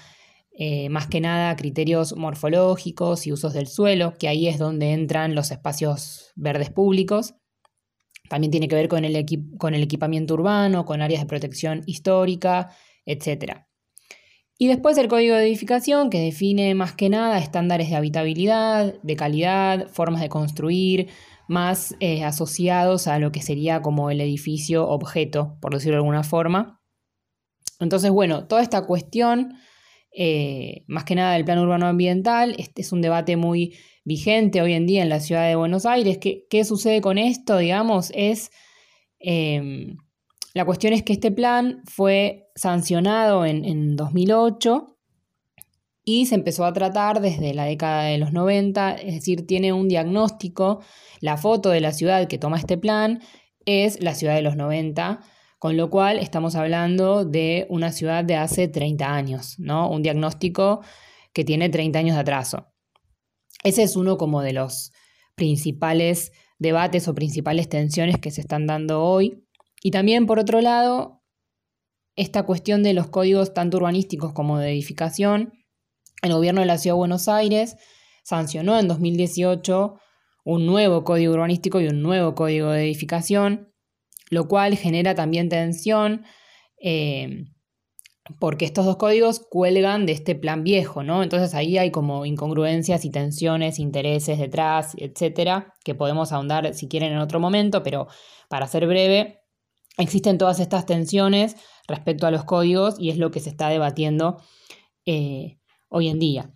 eh, 0.55 0.89
más 0.89 1.07
que 1.07 1.19
nada 1.19 1.55
criterios 1.55 2.15
morfológicos 2.15 3.25
y 3.25 3.31
usos 3.31 3.53
del 3.53 3.67
suelo, 3.67 4.13
que 4.19 4.27
ahí 4.27 4.47
es 4.47 4.59
donde 4.59 4.91
entran 4.91 5.33
los 5.33 5.51
espacios 5.51 6.31
verdes 6.35 6.69
públicos. 6.69 7.35
También 8.29 8.51
tiene 8.51 8.67
que 8.67 8.75
ver 8.75 8.87
con 8.87 9.03
el, 9.05 9.25
con 9.57 9.73
el 9.73 9.83
equipamiento 9.83 10.35
urbano, 10.35 10.85
con 10.85 11.01
áreas 11.01 11.21
de 11.21 11.27
protección 11.27 11.81
histórica, 11.87 12.71
etc. 13.05 13.65
Y 14.57 14.67
después 14.67 14.97
el 14.97 15.07
código 15.07 15.35
de 15.35 15.47
edificación 15.47 16.09
que 16.09 16.19
define 16.19 16.75
más 16.75 16.93
que 16.93 17.09
nada 17.09 17.39
estándares 17.39 17.89
de 17.89 17.95
habitabilidad, 17.95 18.95
de 19.01 19.15
calidad, 19.15 19.87
formas 19.89 20.21
de 20.21 20.29
construir, 20.29 21.09
más 21.47 21.95
eh, 21.99 22.23
asociados 22.23 23.07
a 23.07 23.19
lo 23.19 23.31
que 23.31 23.41
sería 23.41 23.81
como 23.81 24.09
el 24.09 24.21
edificio 24.21 24.87
objeto, 24.87 25.57
por 25.61 25.73
decirlo 25.73 25.95
de 25.95 25.99
alguna 25.99 26.23
forma. 26.23 26.81
Entonces, 27.79 28.11
bueno, 28.11 28.47
toda 28.47 28.61
esta 28.61 28.85
cuestión, 28.85 29.53
eh, 30.11 30.83
más 30.87 31.03
que 31.03 31.15
nada 31.15 31.33
del 31.33 31.45
plan 31.45 31.59
urbano 31.59 31.87
ambiental, 31.87 32.55
este 32.57 32.81
es 32.81 32.91
un 32.91 33.01
debate 33.01 33.35
muy 33.35 33.75
vigente 34.05 34.61
hoy 34.61 34.73
en 34.73 34.85
día 34.85 35.03
en 35.03 35.09
la 35.09 35.19
ciudad 35.19 35.47
de 35.47 35.55
Buenos 35.55 35.85
Aires. 35.85 36.17
¿Qué, 36.19 36.45
qué 36.49 36.63
sucede 36.65 37.01
con 37.01 37.17
esto? 37.17 37.57
Digamos, 37.57 38.11
es... 38.15 38.51
Em, 39.19 39.97
la 40.53 40.65
cuestión 40.65 40.93
es 40.93 41.01
que 41.01 41.13
este 41.13 41.31
plan 41.31 41.81
fue 41.85 42.51
sancionado 42.55 43.43
en, 43.45 43.65
en 43.65 43.95
2008 43.95 44.92
y 46.03 46.25
se 46.25 46.35
empezó 46.35 46.65
a 46.65 46.73
tratar 46.73 47.21
desde 47.21 47.53
la 47.53 47.65
década 47.65 48.03
de 48.03 48.17
los 48.17 48.33
90, 48.33 48.95
es 48.95 49.15
decir, 49.15 49.47
tiene 49.47 49.73
un 49.73 49.87
diagnóstico, 49.87 50.81
la 51.21 51.37
foto 51.37 51.69
de 51.69 51.81
la 51.81 51.93
ciudad 51.93 52.27
que 52.27 52.37
toma 52.37 52.57
este 52.57 52.77
plan 52.77 53.21
es 53.65 54.01
la 54.01 54.13
ciudad 54.13 54.35
de 54.35 54.41
los 54.41 54.55
90, 54.57 55.21
con 55.59 55.77
lo 55.77 55.89
cual 55.89 56.19
estamos 56.19 56.55
hablando 56.55 57.23
de 57.23 57.65
una 57.69 57.93
ciudad 57.93 58.25
de 58.25 58.35
hace 58.35 58.67
30 58.67 59.15
años, 59.15 59.55
¿no? 59.59 59.89
Un 59.89 60.03
diagnóstico 60.03 60.81
que 61.31 61.45
tiene 61.45 61.69
30 61.69 61.99
años 61.99 62.15
de 62.15 62.21
atraso. 62.21 62.67
Ese 63.63 63.83
es 63.83 63.95
uno 63.95 64.17
como 64.17 64.41
de 64.41 64.51
los 64.51 64.91
principales 65.35 66.33
debates 66.59 67.07
o 67.07 67.15
principales 67.15 67.69
tensiones 67.69 68.17
que 68.19 68.31
se 68.31 68.41
están 68.41 68.67
dando 68.67 69.03
hoy. 69.03 69.45
Y 69.81 69.91
también, 69.91 70.25
por 70.25 70.39
otro 70.39 70.59
lado, 70.59 71.23
esta 72.15 72.43
cuestión 72.43 72.83
de 72.83 72.93
los 72.93 73.07
códigos 73.07 73.53
tanto 73.53 73.77
urbanísticos 73.77 74.33
como 74.33 74.59
de 74.59 74.71
edificación. 74.71 75.53
El 76.23 76.33
gobierno 76.33 76.61
de 76.61 76.67
la 76.67 76.77
Ciudad 76.77 76.95
de 76.95 76.99
Buenos 76.99 77.27
Aires 77.27 77.75
sancionó 78.23 78.79
en 78.79 78.87
2018 78.87 79.99
un 80.45 80.65
nuevo 80.65 81.03
código 81.03 81.33
urbanístico 81.33 81.79
y 81.81 81.87
un 81.87 82.01
nuevo 82.01 82.33
código 82.33 82.71
de 82.71 82.85
edificación, 82.85 83.73
lo 84.29 84.47
cual 84.47 84.75
genera 84.77 85.15
también 85.15 85.49
tensión 85.49 86.25
eh, 86.81 87.45
porque 88.39 88.63
estos 88.63 88.85
dos 88.85 88.95
códigos 88.95 89.41
cuelgan 89.49 90.05
de 90.05 90.13
este 90.13 90.33
plan 90.35 90.63
viejo, 90.63 91.03
¿no? 91.03 91.23
Entonces 91.23 91.53
ahí 91.55 91.77
hay 91.77 91.91
como 91.91 92.25
incongruencias 92.25 93.03
y 93.03 93.09
tensiones, 93.09 93.79
intereses 93.79 94.39
detrás, 94.39 94.95
etcétera, 94.97 95.73
que 95.83 95.93
podemos 95.93 96.31
ahondar 96.31 96.73
si 96.73 96.87
quieren 96.87 97.11
en 97.11 97.17
otro 97.17 97.41
momento, 97.41 97.83
pero 97.83 98.07
para 98.47 98.67
ser 98.67 98.87
breve, 98.87 99.41
existen 99.97 100.37
todas 100.37 100.61
estas 100.61 100.85
tensiones 100.85 101.57
respecto 101.85 102.25
a 102.25 102.31
los 102.31 102.45
códigos 102.45 102.95
y 102.97 103.09
es 103.09 103.17
lo 103.17 103.29
que 103.29 103.41
se 103.41 103.49
está 103.49 103.67
debatiendo 103.67 104.41
eh, 105.05 105.59
hoy 105.93 106.09
en 106.09 106.19
día. 106.19 106.49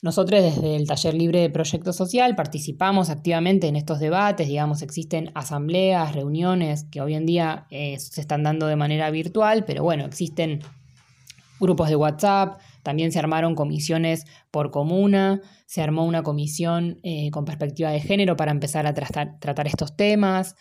Nosotros 0.00 0.40
desde 0.40 0.76
el 0.76 0.86
Taller 0.86 1.14
Libre 1.14 1.40
de 1.40 1.50
Proyecto 1.50 1.92
Social 1.92 2.36
participamos 2.36 3.10
activamente 3.10 3.66
en 3.66 3.74
estos 3.74 3.98
debates, 3.98 4.46
digamos, 4.46 4.82
existen 4.82 5.32
asambleas, 5.34 6.14
reuniones 6.14 6.84
que 6.84 7.00
hoy 7.00 7.14
en 7.14 7.26
día 7.26 7.66
eh, 7.70 7.98
se 7.98 8.20
están 8.20 8.44
dando 8.44 8.68
de 8.68 8.76
manera 8.76 9.10
virtual, 9.10 9.64
pero 9.64 9.82
bueno, 9.82 10.04
existen 10.04 10.60
grupos 11.58 11.88
de 11.88 11.96
WhatsApp, 11.96 12.60
también 12.84 13.10
se 13.10 13.18
armaron 13.18 13.56
comisiones 13.56 14.24
por 14.52 14.70
comuna, 14.70 15.40
se 15.66 15.82
armó 15.82 16.06
una 16.06 16.22
comisión 16.22 17.00
eh, 17.02 17.30
con 17.32 17.44
perspectiva 17.44 17.90
de 17.90 18.00
género 18.00 18.36
para 18.36 18.52
empezar 18.52 18.86
a 18.86 18.94
tratar, 18.94 19.66
estos 19.66 19.96
temas. 19.96 20.54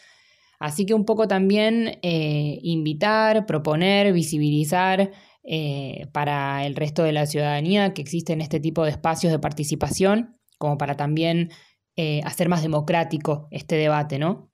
Así 0.59 0.87
que 0.87 0.95
un 0.95 1.05
poco 1.05 1.27
también 1.27 1.99
eh, 2.01 2.57
invitar, 2.63 3.45
proponer, 3.45 4.11
visibilizar 4.11 5.11
eh, 5.47 6.07
para 6.11 6.65
el 6.67 6.75
resto 6.75 7.01
de 7.01 7.13
la 7.13 7.25
ciudadanía 7.25 7.93
que 7.95 8.03
existen 8.03 8.41
este 8.41 8.59
tipo 8.59 8.83
de 8.83 8.91
espacios 8.91 9.31
de 9.31 9.39
participación, 9.39 10.37
como 10.59 10.77
para 10.77 10.95
también 10.95 11.49
hacer 12.23 12.47
más 12.47 12.61
democrático 12.61 13.47
este 13.49 13.75
debate, 13.75 14.19
¿no? 14.19 14.51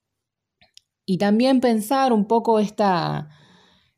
Y 1.06 1.18
también 1.18 1.60
pensar 1.60 2.12
un 2.12 2.26
poco 2.26 2.58
esta, 2.58 3.28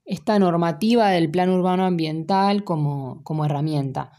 esta 0.05 0.39
normativa 0.39 1.11
del 1.11 1.31
plan 1.31 1.51
urbano 1.51 1.85
ambiental 1.85 2.65
como, 2.65 3.45
herramienta. 3.45 4.13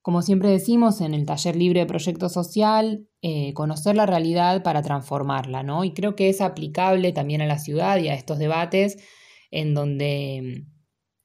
Como 0.00 0.22
siempre 0.22 0.50
decimos 0.50 1.00
en 1.00 1.14
el 1.14 1.26
taller 1.26 1.54
libre 1.54 1.80
de 1.80 1.86
proyecto 1.86 2.28
social, 2.28 3.08
eh, 3.20 3.52
conocer 3.54 3.96
la 3.96 4.06
realidad 4.06 4.64
para 4.64 4.82
transformarla, 4.82 5.62
¿no? 5.62 5.84
Y 5.84 5.94
creo 5.94 6.16
que 6.16 6.28
es 6.28 6.40
aplicable 6.40 7.12
también 7.12 7.42
a 7.42 7.46
la 7.46 7.58
ciudad 7.58 7.98
y 7.98 8.08
a 8.08 8.14
estos 8.14 8.38
debates 8.38 8.96
en 9.52 9.74
donde 9.74 10.64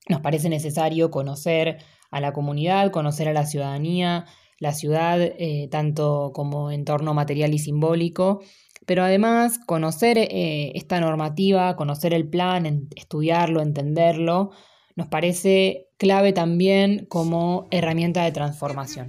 nos 0.09 0.21
parece 0.21 0.49
necesario 0.49 1.11
conocer 1.11 1.77
a 2.11 2.21
la 2.21 2.33
comunidad, 2.33 2.91
conocer 2.91 3.27
a 3.27 3.33
la 3.33 3.45
ciudadanía, 3.45 4.25
la 4.59 4.73
ciudad 4.73 5.19
eh, 5.21 5.67
tanto 5.69 6.31
como 6.33 6.71
entorno 6.71 7.13
material 7.13 7.53
y 7.53 7.59
simbólico, 7.59 8.41
pero 8.85 9.03
además, 9.03 9.59
conocer 9.65 10.17
eh, 10.17 10.71
esta 10.75 11.01
normativa, 11.01 11.75
conocer 11.75 12.13
el 12.13 12.29
plan, 12.29 12.87
estudiarlo, 12.95 13.61
entenderlo, 13.61 14.51
nos 14.95 15.07
parece 15.07 15.89
clave 15.97 16.31
también 16.31 17.05
como 17.09 17.67
herramienta 17.69 18.23
de 18.23 18.31
transformación. 18.31 19.07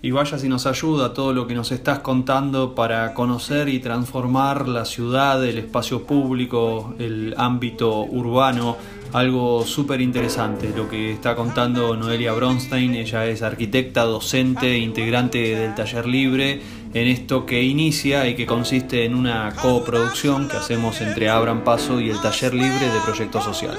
Y 0.00 0.12
vaya 0.12 0.38
si 0.38 0.48
nos 0.48 0.66
ayuda 0.66 1.12
todo 1.12 1.32
lo 1.32 1.48
que 1.48 1.54
nos 1.54 1.72
estás 1.72 1.98
contando 1.98 2.76
para 2.76 3.14
conocer 3.14 3.68
y 3.68 3.80
transformar 3.80 4.68
la 4.68 4.84
ciudad, 4.84 5.44
el 5.44 5.58
espacio 5.58 6.04
público, 6.04 6.94
el 7.00 7.34
ámbito 7.36 8.02
urbano, 8.04 8.76
algo 9.12 9.64
súper 9.64 10.00
interesante 10.00 10.72
lo 10.76 10.88
que 10.88 11.12
está 11.12 11.34
contando 11.34 11.96
Noelia 11.96 12.32
Bronstein. 12.32 12.94
Ella 12.94 13.26
es 13.26 13.42
arquitecta, 13.42 14.04
docente, 14.04 14.78
integrante 14.78 15.56
del 15.56 15.74
taller 15.74 16.06
libre 16.06 16.60
en 16.94 17.08
esto 17.08 17.44
que 17.44 17.62
inicia 17.62 18.28
y 18.28 18.36
que 18.36 18.46
consiste 18.46 19.04
en 19.04 19.16
una 19.16 19.52
coproducción 19.56 20.48
que 20.48 20.58
hacemos 20.58 21.00
entre 21.00 21.28
Abran 21.28 21.64
Paso 21.64 22.00
y 22.00 22.10
el 22.10 22.20
Taller 22.20 22.54
Libre 22.54 22.88
de 22.88 23.00
Proyecto 23.04 23.40
Social. 23.40 23.76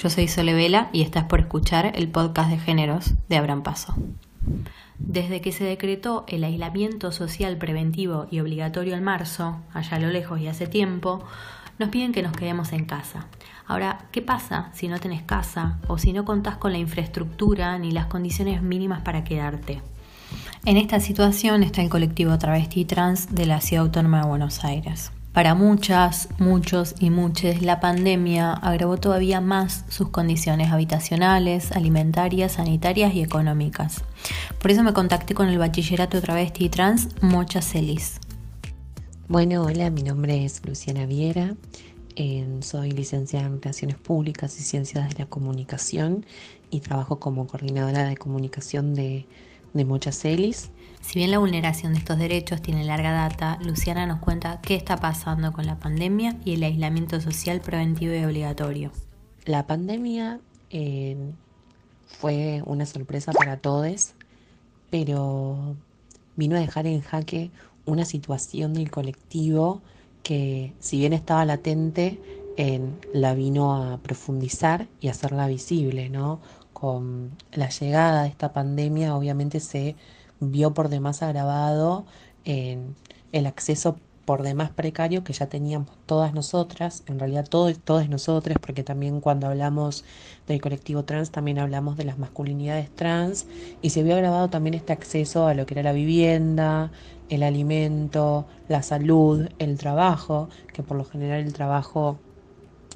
Yo 0.00 0.10
soy 0.10 0.28
Sole 0.28 0.54
Vela 0.54 0.90
y 0.92 1.02
estás 1.02 1.24
por 1.24 1.40
escuchar 1.40 1.90
el 1.96 2.06
podcast 2.06 2.50
de 2.50 2.58
géneros 2.58 3.14
de 3.28 3.36
Abran 3.36 3.64
Paso. 3.64 3.96
Desde 4.96 5.40
que 5.40 5.50
se 5.50 5.64
decretó 5.64 6.24
el 6.28 6.44
aislamiento 6.44 7.10
social 7.10 7.56
preventivo 7.56 8.28
y 8.30 8.38
obligatorio 8.38 8.94
en 8.94 9.02
marzo, 9.02 9.56
allá 9.74 9.96
a 9.96 9.98
lo 9.98 10.06
lejos 10.06 10.40
y 10.40 10.46
hace 10.46 10.68
tiempo, 10.68 11.24
nos 11.80 11.88
piden 11.88 12.12
que 12.12 12.22
nos 12.22 12.32
quedemos 12.32 12.72
en 12.72 12.84
casa. 12.84 13.26
Ahora, 13.66 14.06
¿qué 14.12 14.22
pasa 14.22 14.70
si 14.72 14.86
no 14.86 15.00
tenés 15.00 15.22
casa 15.22 15.80
o 15.88 15.98
si 15.98 16.12
no 16.12 16.24
contás 16.24 16.58
con 16.58 16.70
la 16.70 16.78
infraestructura 16.78 17.76
ni 17.80 17.90
las 17.90 18.06
condiciones 18.06 18.62
mínimas 18.62 19.02
para 19.02 19.24
quedarte? 19.24 19.82
En 20.64 20.76
esta 20.76 21.00
situación 21.00 21.64
está 21.64 21.82
el 21.82 21.90
colectivo 21.90 22.38
travesti 22.38 22.84
trans 22.84 23.34
de 23.34 23.46
la 23.46 23.60
Ciudad 23.60 23.86
Autónoma 23.86 24.20
de 24.20 24.28
Buenos 24.28 24.64
Aires. 24.64 25.10
Para 25.38 25.54
muchas, 25.54 26.28
muchos 26.40 26.96
y 26.98 27.10
muchas, 27.10 27.62
la 27.62 27.78
pandemia 27.78 28.54
agravó 28.54 28.96
todavía 28.96 29.40
más 29.40 29.84
sus 29.88 30.08
condiciones 30.08 30.72
habitacionales, 30.72 31.70
alimentarias, 31.70 32.54
sanitarias 32.54 33.14
y 33.14 33.22
económicas. 33.22 34.02
Por 34.60 34.72
eso 34.72 34.82
me 34.82 34.92
contacté 34.92 35.34
con 35.34 35.48
el 35.48 35.56
bachillerato 35.56 36.20
travesti 36.20 36.68
trans 36.68 37.10
Mocha 37.22 37.62
Celis. 37.62 38.18
Bueno, 39.28 39.62
hola, 39.62 39.90
mi 39.90 40.02
nombre 40.02 40.44
es 40.44 40.60
Luciana 40.66 41.06
Viera, 41.06 41.54
soy 42.58 42.90
licenciada 42.90 43.46
en 43.46 43.62
Relaciones 43.62 43.96
Públicas 43.96 44.58
y 44.58 44.64
Ciencias 44.64 45.08
de 45.08 45.20
la 45.20 45.26
Comunicación 45.26 46.26
y 46.68 46.80
trabajo 46.80 47.20
como 47.20 47.46
coordinadora 47.46 48.08
de 48.08 48.16
comunicación 48.16 48.92
de, 48.92 49.28
de 49.72 49.84
Mocha 49.84 50.10
Celis. 50.10 50.72
Si 51.08 51.18
bien 51.18 51.30
la 51.30 51.38
vulneración 51.38 51.94
de 51.94 52.00
estos 52.00 52.18
derechos 52.18 52.60
tiene 52.60 52.84
larga 52.84 53.12
data, 53.12 53.58
Luciana 53.62 54.04
nos 54.04 54.18
cuenta 54.18 54.60
qué 54.60 54.74
está 54.74 54.98
pasando 54.98 55.54
con 55.54 55.64
la 55.64 55.78
pandemia 55.78 56.36
y 56.44 56.52
el 56.52 56.62
aislamiento 56.62 57.18
social 57.22 57.62
preventivo 57.62 58.12
y 58.12 58.22
obligatorio. 58.24 58.92
La 59.46 59.66
pandemia 59.66 60.38
eh, 60.68 61.16
fue 62.04 62.62
una 62.66 62.84
sorpresa 62.84 63.32
para 63.32 63.56
todos, 63.56 64.12
pero 64.90 65.76
vino 66.36 66.56
a 66.56 66.60
dejar 66.60 66.86
en 66.86 67.00
jaque 67.00 67.50
una 67.86 68.04
situación 68.04 68.74
del 68.74 68.90
colectivo 68.90 69.80
que 70.22 70.74
si 70.78 70.98
bien 70.98 71.14
estaba 71.14 71.46
latente, 71.46 72.20
la 73.14 73.32
vino 73.32 73.74
a 73.74 73.96
profundizar 73.96 74.88
y 75.00 75.08
hacerla 75.08 75.46
visible, 75.46 76.10
¿no? 76.10 76.40
Con 76.74 77.30
la 77.52 77.70
llegada 77.70 78.24
de 78.24 78.28
esta 78.28 78.52
pandemia 78.52 79.16
obviamente 79.16 79.58
se 79.58 79.96
vio 80.40 80.74
por 80.74 80.88
demás 80.88 81.22
agravado 81.22 82.06
en 82.44 82.94
el 83.32 83.46
acceso 83.46 83.96
por 84.28 84.42
demás 84.42 84.68
precario 84.68 85.24
que 85.24 85.32
ya 85.32 85.46
teníamos 85.46 85.88
todas 86.04 86.34
nosotras, 86.34 87.02
en 87.06 87.18
realidad 87.18 87.46
todas 87.48 88.08
nosotras, 88.10 88.58
porque 88.60 88.82
también 88.82 89.22
cuando 89.22 89.46
hablamos 89.46 90.04
del 90.46 90.60
colectivo 90.60 91.02
trans 91.04 91.30
también 91.30 91.58
hablamos 91.58 91.96
de 91.96 92.04
las 92.04 92.18
masculinidades 92.18 92.90
trans 92.94 93.46
y 93.80 93.88
se 93.88 94.02
vio 94.02 94.14
agravado 94.14 94.50
también 94.50 94.74
este 94.74 94.92
acceso 94.92 95.46
a 95.46 95.54
lo 95.54 95.64
que 95.64 95.72
era 95.72 95.82
la 95.82 95.92
vivienda, 95.92 96.92
el 97.30 97.42
alimento, 97.42 98.46
la 98.68 98.82
salud, 98.82 99.48
el 99.58 99.78
trabajo, 99.78 100.50
que 100.74 100.82
por 100.82 100.98
lo 100.98 101.06
general 101.06 101.40
el 101.40 101.54
trabajo, 101.54 102.18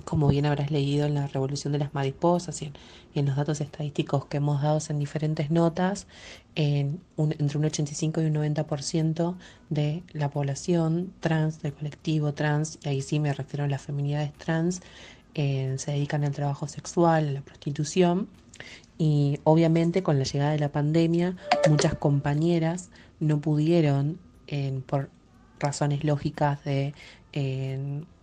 como 0.04 0.28
bien 0.28 0.46
habrás 0.46 0.70
leído 0.70 1.06
en 1.06 1.14
la 1.14 1.26
Revolución 1.26 1.72
de 1.72 1.78
las 1.78 1.94
Mariposas 1.94 2.60
y 2.62 2.72
en, 3.14 3.26
los 3.26 3.36
datos 3.36 3.60
estadísticos 3.60 4.26
que 4.26 4.38
hemos 4.38 4.62
dado 4.62 4.78
en 4.88 4.98
diferentes 4.98 5.50
notas, 5.50 6.06
en 6.54 7.00
entre 7.16 7.58
un 7.58 7.64
85 7.64 8.22
y 8.22 8.24
un 8.26 8.34
90% 8.34 9.36
de 9.70 10.02
la 10.12 10.30
población 10.30 11.12
trans, 11.20 11.62
del 11.62 11.72
colectivo 11.72 12.32
trans, 12.34 12.78
y 12.84 12.88
ahí 12.88 13.02
sí 13.02 13.20
me 13.20 13.32
refiero 13.32 13.64
a 13.64 13.68
las 13.68 13.82
feminidades 13.82 14.32
trans, 14.34 14.80
eh, 15.34 15.74
se 15.78 15.92
dedican 15.92 16.24
al 16.24 16.32
trabajo 16.32 16.68
sexual, 16.68 17.28
a 17.28 17.32
la 17.32 17.40
prostitución. 17.40 18.28
Y 18.98 19.40
obviamente 19.44 20.02
con 20.02 20.18
la 20.18 20.24
llegada 20.24 20.52
de 20.52 20.58
la 20.58 20.70
pandemia, 20.70 21.36
muchas 21.68 21.94
compañeras 21.94 22.90
no 23.20 23.40
pudieron, 23.40 24.18
por 24.86 25.08
razones 25.58 26.04
lógicas 26.04 26.62
de 26.64 26.92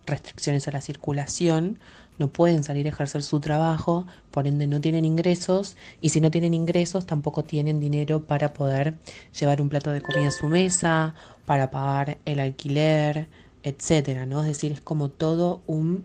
restricciones 0.06 0.66
a 0.68 0.72
la 0.72 0.80
circulación, 0.80 1.78
no 2.18 2.28
pueden 2.28 2.64
salir 2.64 2.86
a 2.86 2.90
ejercer 2.90 3.22
su 3.22 3.40
trabajo, 3.40 4.06
por 4.30 4.46
ende 4.46 4.66
no 4.66 4.80
tienen 4.80 5.04
ingresos 5.04 5.76
y 6.00 6.10
si 6.10 6.20
no 6.20 6.30
tienen 6.30 6.52
ingresos 6.52 7.06
tampoco 7.06 7.44
tienen 7.44 7.80
dinero 7.80 8.24
para 8.24 8.52
poder 8.52 8.94
llevar 9.38 9.62
un 9.62 9.70
plato 9.70 9.90
de 9.90 10.02
comida 10.02 10.28
a 10.28 10.30
su 10.32 10.46
mesa, 10.46 11.14
para 11.46 11.70
pagar 11.70 12.18
el 12.26 12.40
alquiler, 12.40 13.28
etcétera, 13.62 14.26
¿no? 14.26 14.40
Es 14.40 14.48
decir, 14.48 14.72
es 14.72 14.80
como 14.80 15.08
todo 15.08 15.62
un 15.66 16.04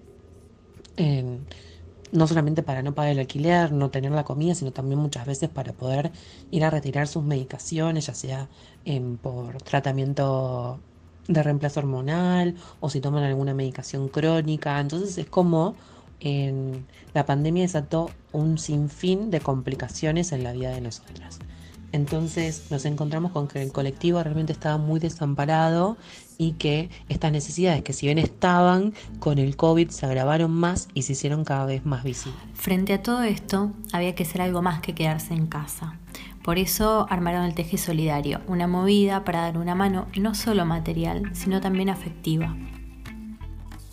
no 2.12 2.28
solamente 2.28 2.64
para 2.64 2.82
no 2.82 2.96
pagar 2.96 3.12
el 3.12 3.20
alquiler, 3.20 3.74
no 3.74 3.90
tener 3.92 4.12
la 4.12 4.24
comida, 4.24 4.56
sino 4.56 4.72
también 4.72 5.00
muchas 5.00 5.26
veces 5.26 5.50
para 5.50 5.74
poder 5.74 6.12
ir 6.50 6.64
a 6.64 6.70
retirar 6.70 7.08
sus 7.08 7.24
medicaciones, 7.24 8.06
ya 8.08 8.14
sea 8.14 8.50
por 9.22 9.62
tratamiento 9.62 10.80
de 11.28 11.44
reemplazo 11.44 11.80
hormonal 11.80 12.56
o 12.80 12.90
si 12.90 13.02
toman 13.02 13.24
alguna 13.24 13.54
medicación 13.54 14.08
crónica. 14.08 14.80
Entonces 14.80 15.18
es 15.18 15.26
como 15.28 15.76
en, 16.20 16.86
la 17.14 17.26
pandemia 17.26 17.64
desató 17.64 18.10
un 18.32 18.58
sinfín 18.58 19.32
de 19.32 19.40
complicaciones 19.40 20.32
en 20.32 20.44
la 20.44 20.54
vida 20.54 20.72
de 20.72 20.82
nosotras. 20.82 21.40
Entonces 21.92 22.66
nos 22.72 22.84
encontramos 22.86 23.32
con 23.32 23.48
que 23.48 23.62
el 23.62 23.72
colectivo 23.72 24.22
realmente 24.22 24.52
estaba 24.52 24.78
muy 24.78 25.00
desamparado 25.00 25.96
y 26.38 26.54
que 26.54 26.90
estas 27.08 27.32
necesidades 27.32 27.84
que 27.84 27.94
si 27.94 28.08
bien 28.08 28.18
estaban 28.18 28.94
con 29.20 29.40
el 29.40 29.56
COVID 29.56 29.90
se 29.90 30.06
agravaron 30.06 30.52
más 30.52 30.90
y 30.94 31.04
se 31.04 31.14
hicieron 31.14 31.46
cada 31.46 31.66
vez 31.66 31.86
más 31.86 32.04
visibles. 32.04 32.42
Frente 32.54 32.94
a 32.94 33.02
todo 33.02 33.24
esto, 33.24 33.72
había 33.94 34.14
que 34.14 34.24
hacer 34.24 34.42
algo 34.42 34.62
más 34.62 34.82
que 34.82 34.94
quedarse 34.94 35.34
en 35.34 35.48
casa. 35.48 35.98
Por 36.46 36.60
eso 36.60 37.08
armaron 37.10 37.44
el 37.44 37.56
Teje 37.56 37.80
Solidario, 37.80 38.40
una 38.48 38.68
movida 38.68 39.24
para 39.24 39.42
dar 39.42 39.58
una 39.58 39.74
mano 39.74 40.06
no 40.16 40.36
solo 40.36 40.64
material, 40.64 41.24
sino 41.34 41.60
también 41.60 41.90
afectiva. 41.90 42.56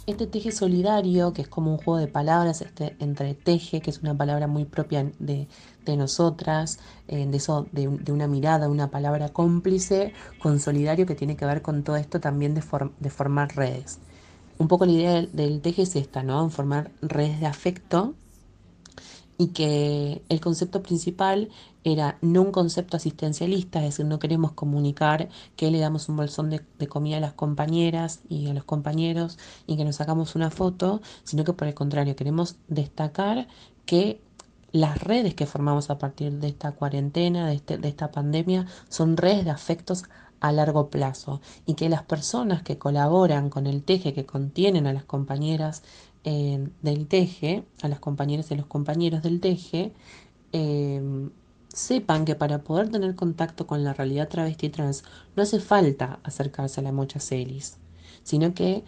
Este 0.07 0.27
teje 0.27 0.53
solidario, 0.53 1.33
que 1.33 1.43
es 1.43 1.49
como 1.49 1.71
un 1.71 1.79
juego 1.79 1.99
de 1.99 2.09
palabras 2.09 2.61
este, 2.61 2.95
entre 2.99 3.33
teje, 3.33 3.81
que 3.81 3.89
es 3.89 4.03
una 4.03 4.15
palabra 4.15 4.49
muy 4.49 4.67
propia 4.67 5.11
de, 5.19 5.49
nosotras, 5.97 6.79
eh, 7.09 7.25
de, 7.27 7.37
eso, 7.39 7.69
de, 7.73 7.89
una 7.89 8.27
mirada, 8.27 8.69
una 8.69 8.91
palabra 8.91 9.31
cómplice, 9.31 10.13
con 10.39 10.61
solidario 10.61 11.07
que 11.07 11.15
tiene 11.15 11.37
que 11.37 11.47
ver 11.47 11.63
con 11.63 11.85
todo 11.85 11.97
esto 11.97 12.21
también 12.21 12.53
de, 12.53 12.63
de 13.01 13.09
formar 13.09 13.57
redes. 13.57 13.99
Un 14.59 14.69
poco 14.69 14.85
la 14.85 14.93
idea 14.93 15.13
del, 15.13 15.33
del, 15.33 15.61
teje 15.63 15.83
es 15.83 15.97
esta, 15.97 16.23
¿no? 16.23 16.51
Formar 16.51 16.91
redes 17.01 17.41
de 17.41 17.47
afecto 17.47 18.15
y 19.39 19.49
que 19.49 20.23
el 20.29 20.41
concepto 20.41 20.83
principal 20.83 21.49
era 21.85 22.19
no 22.21 22.43
un 22.43 22.53
concepto 22.53 22.97
asistencialista, 22.97 23.81
es 23.81 23.97
decir, 23.97 24.07
no 24.07 24.19
queremos 24.19 24.53
comunicar 24.53 25.29
que 25.57 25.71
le 25.71 25.81
damos 25.81 26.09
un 26.09 26.17
bolsón 26.17 26.51
de, 26.51 26.89
comida 26.89 27.17
a 27.17 27.21
las 27.21 27.33
compañeras 27.33 28.21
y 28.29 28.49
a 28.49 28.55
los 28.55 28.65
compañeros 28.65 29.39
y 29.67 29.77
que 29.77 29.85
nos 29.85 29.97
sacamos 29.97 30.37
una 30.37 30.51
foto, 30.51 31.01
sino 31.25 31.45
que 31.45 31.53
por 31.53 31.69
el 31.69 31.75
contrario, 31.75 32.15
queremos 32.17 32.57
destacar 32.69 33.49
que 33.87 34.21
las 34.71 34.99
redes 35.03 35.35
que 35.35 35.47
formamos 35.47 35.91
a 35.91 35.99
partir 35.99 36.33
de 36.33 36.49
esta 36.49 36.73
cuarentena, 36.73 37.49
de, 37.49 37.55
este, 37.55 37.79
de 37.79 37.89
esta 37.89 38.11
pandemia, 38.11 38.67
son 38.89 39.17
redes 39.17 39.45
de 39.45 39.51
afectos 39.51 40.05
a 40.41 40.51
largo 40.51 40.91
plazo 40.91 41.41
y 41.67 41.75
que 41.75 41.89
las 41.89 42.03
personas 42.03 42.63
que 42.63 42.77
colaboran 42.77 43.49
con 43.49 43.67
el 43.67 43.85
teje, 43.85 44.13
que 44.13 44.27
contienen 44.27 44.87
a 44.87 44.93
las 44.93 45.05
compañeras 45.05 45.83
del 46.25 47.07
teje, 47.09 47.65
a 47.83 47.89
las 47.89 47.99
compañeras 47.99 48.51
y 48.51 48.57
los 48.57 48.67
compañeros 48.67 49.23
del 49.23 49.41
teje, 49.41 49.93
eh, 50.53 51.31
sepan 51.69 52.25
que 52.25 52.35
para 52.35 52.63
poder 52.63 52.91
tener 52.91 53.15
contacto 53.15 53.67
con 53.67 53.83
la 53.83 53.95
realidad 53.95 54.29
travesti 54.29 54.69
trans 54.69 55.05
no 55.35 55.43
hace 55.43 55.59
falta 55.59 56.21
acercarse 56.23 56.81
a 56.81 56.85
la 56.85 56.93
mocha 56.93 57.19
celis, 57.19 57.79
sino 58.23 58.55
que 58.55 58.85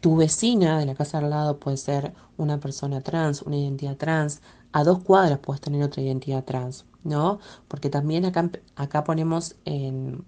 tu 0.00 0.16
vecina 0.16 0.78
de 0.78 0.86
la 0.86 0.94
casa 0.94 1.18
al 1.18 1.30
lado 1.30 1.58
puede 1.58 1.76
ser 1.76 2.12
una 2.36 2.58
persona 2.60 3.00
trans, 3.00 3.42
una 3.42 3.56
identidad 3.56 3.96
trans, 3.96 4.40
a 4.72 4.84
dos 4.84 5.00
cuadras 5.00 5.38
puedes 5.38 5.60
tener 5.60 5.82
otra 5.82 6.02
identidad 6.02 6.44
trans, 6.44 6.84
¿no? 7.04 7.40
Porque 7.68 7.90
también 7.90 8.24
acá, 8.24 8.50
acá 8.76 9.04
ponemos 9.04 9.56
en, 9.64 10.24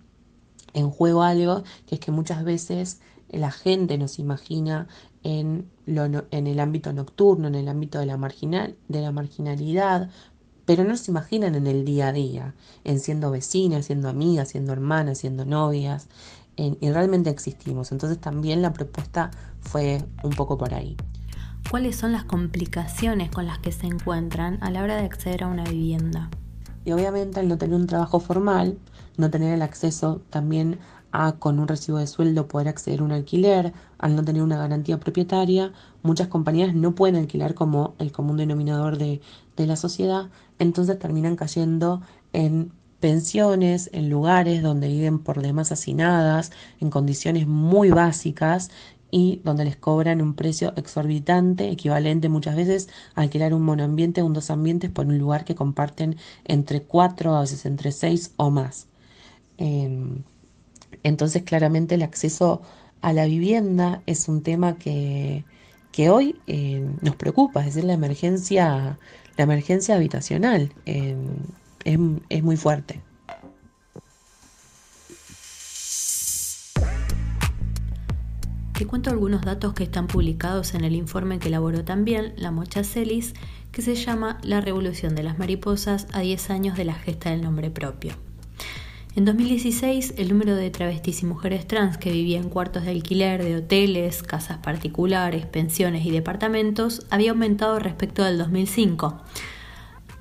en 0.72 0.90
juego 0.90 1.22
algo 1.22 1.62
que 1.86 1.96
es 1.96 2.00
que 2.00 2.10
muchas 2.10 2.44
veces 2.44 3.00
la 3.28 3.50
gente 3.50 3.96
nos 3.98 4.18
imagina 4.18 4.88
en, 5.22 5.68
lo, 5.86 6.04
en 6.04 6.46
el 6.46 6.60
ámbito 6.60 6.92
nocturno, 6.92 7.48
en 7.48 7.54
el 7.54 7.68
ámbito 7.68 7.98
de 7.98 8.06
la, 8.06 8.16
marginal, 8.16 8.76
de 8.88 9.00
la 9.00 9.12
marginalidad, 9.12 10.10
pero 10.64 10.84
no 10.84 10.96
se 10.96 11.10
imaginan 11.10 11.54
en 11.54 11.66
el 11.66 11.84
día 11.84 12.08
a 12.08 12.12
día, 12.12 12.54
en 12.84 13.00
siendo 13.00 13.30
vecinas, 13.30 13.86
siendo 13.86 14.08
amigas, 14.08 14.50
siendo 14.50 14.72
hermanas, 14.72 15.18
siendo 15.18 15.44
novias, 15.44 16.08
y 16.56 16.90
realmente 16.90 17.30
existimos. 17.30 17.90
Entonces 17.90 18.18
también 18.18 18.60
la 18.60 18.72
propuesta 18.72 19.30
fue 19.60 20.04
un 20.22 20.30
poco 20.30 20.58
por 20.58 20.74
ahí. 20.74 20.96
¿Cuáles 21.70 21.96
son 21.96 22.12
las 22.12 22.24
complicaciones 22.24 23.30
con 23.30 23.46
las 23.46 23.58
que 23.58 23.72
se 23.72 23.86
encuentran 23.86 24.58
a 24.62 24.70
la 24.70 24.82
hora 24.82 24.96
de 24.96 25.04
acceder 25.04 25.44
a 25.44 25.46
una 25.46 25.64
vivienda? 25.64 26.28
Y 26.84 26.92
obviamente 26.92 27.40
al 27.40 27.48
no 27.48 27.58
tener 27.58 27.76
un 27.76 27.86
trabajo 27.86 28.20
formal, 28.20 28.78
no 29.16 29.30
tener 29.30 29.54
el 29.54 29.62
acceso 29.62 30.22
también 30.30 30.78
a 31.12 31.32
con 31.32 31.58
un 31.58 31.68
recibo 31.68 31.98
de 31.98 32.06
sueldo 32.06 32.48
poder 32.48 32.68
acceder 32.68 33.00
a 33.00 33.04
un 33.04 33.12
alquiler, 33.12 33.72
al 33.98 34.16
no 34.16 34.24
tener 34.24 34.42
una 34.42 34.58
garantía 34.58 35.00
propietaria, 35.00 35.72
muchas 36.02 36.28
compañías 36.28 36.74
no 36.74 36.94
pueden 36.94 37.16
alquilar 37.16 37.54
como 37.54 37.94
el 37.98 38.12
común 38.12 38.36
denominador 38.36 38.98
de, 38.98 39.20
de 39.56 39.66
la 39.66 39.76
sociedad, 39.76 40.30
entonces 40.58 40.98
terminan 40.98 41.36
cayendo 41.36 42.02
en 42.32 42.72
pensiones, 43.00 43.90
en 43.92 44.10
lugares 44.10 44.62
donde 44.62 44.88
viven 44.88 45.18
por 45.18 45.40
demás 45.42 45.72
hacinadas, 45.72 46.52
en 46.80 46.90
condiciones 46.90 47.46
muy 47.46 47.90
básicas 47.90 48.70
y 49.10 49.40
donde 49.44 49.64
les 49.64 49.76
cobran 49.76 50.22
un 50.22 50.34
precio 50.34 50.72
exorbitante, 50.76 51.70
equivalente 51.70 52.28
muchas 52.28 52.56
veces 52.56 52.88
a 53.14 53.22
alquilar 53.22 53.54
un 53.54 53.62
monoambiente 53.62 54.22
o 54.22 54.26
un 54.26 54.34
dos 54.34 54.50
ambientes 54.50 54.90
por 54.90 55.06
un 55.06 55.18
lugar 55.18 55.44
que 55.44 55.54
comparten 55.54 56.16
entre 56.44 56.82
cuatro, 56.82 57.34
a 57.34 57.40
veces 57.40 57.66
entre 57.66 57.92
seis 57.92 58.32
o 58.36 58.50
más. 58.50 58.86
Em, 59.58 60.24
entonces, 61.02 61.42
claramente 61.42 61.94
el 61.94 62.02
acceso 62.02 62.62
a 63.00 63.12
la 63.12 63.26
vivienda 63.26 64.02
es 64.06 64.28
un 64.28 64.42
tema 64.42 64.76
que, 64.76 65.44
hoy 66.10 66.36
eh, 66.46 66.86
nos 67.02 67.16
preocupa, 67.16 67.60
es 67.60 67.66
decir, 67.66 67.84
la 67.84 67.92
emergencia, 67.92 68.98
la 69.36 69.44
emergencia 69.44 69.94
habitacional 69.96 70.72
eh, 70.86 71.14
es, 71.84 72.42
muy 72.42 72.56
fuerte. 72.56 73.02
Te 78.72 78.86
cuento 78.86 79.10
algunos 79.10 79.42
datos 79.42 79.74
que 79.74 79.82
están 79.82 80.06
publicados 80.06 80.72
en 80.72 80.84
el 80.84 80.96
informe 80.96 81.38
que 81.38 81.48
elaboró 81.48 81.84
también 81.84 82.32
la 82.38 82.50
Mocha 82.50 82.82
Celis, 82.82 83.34
que 83.72 83.82
se 83.82 83.94
llama 83.94 84.38
La 84.42 84.62
revolución 84.62 85.14
de 85.14 85.22
las 85.22 85.38
mariposas 85.38 86.06
a 86.12 86.20
10 86.20 86.48
años 86.48 86.76
de 86.78 86.86
la 86.86 86.94
gesta 86.94 87.30
del 87.30 87.42
nombre 87.42 87.70
propio. 87.70 88.29
En 89.16 89.24
2016, 89.24 90.14
el 90.18 90.28
número 90.28 90.54
de 90.54 90.70
travestis 90.70 91.24
y 91.24 91.26
mujeres 91.26 91.66
trans 91.66 91.98
que 91.98 92.12
vivían 92.12 92.44
en 92.44 92.48
cuartos 92.48 92.84
de 92.84 92.92
alquiler 92.92 93.42
de 93.42 93.56
hoteles, 93.56 94.22
casas 94.22 94.58
particulares, 94.58 95.46
pensiones 95.46 96.06
y 96.06 96.12
departamentos 96.12 97.04
había 97.10 97.32
aumentado 97.32 97.80
respecto 97.80 98.22
del 98.22 98.38
2005. 98.38 99.20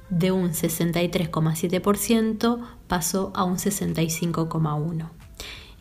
De 0.09 0.31
un 0.31 0.53
63,7% 0.53 2.65
pasó 2.87 3.31
a 3.35 3.43
un 3.43 3.57
65,1%. 3.57 5.07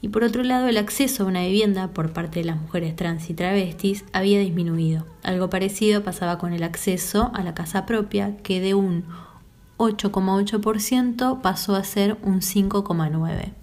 Y 0.03 0.11
por 0.11 0.23
otro 0.23 0.43
lado, 0.43 0.69
el 0.69 0.77
acceso 0.77 1.25
a 1.25 1.27
una 1.27 1.45
vivienda 1.45 1.95
por 1.95 2.13
parte 2.13 2.41
de 2.41 2.45
las 2.45 2.61
mujeres 2.61 2.95
trans 2.95 3.31
y 3.31 3.35
travestis 3.35 4.05
había 4.13 4.39
disminuido. 4.39 5.07
Algo 5.23 5.49
parecido 5.49 6.05
pasaba 6.05 6.37
con 6.37 6.53
el 6.53 6.63
acceso 6.63 7.31
a 7.35 7.43
la 7.43 7.55
casa 7.55 7.87
propia, 7.87 8.37
que 8.37 8.61
de 8.61 8.75
un 8.75 9.07
8,8% 9.79 11.41
pasó 11.41 11.75
a 11.75 11.85
ser 11.85 12.19
un 12.23 12.41
5,9%. 12.41 13.55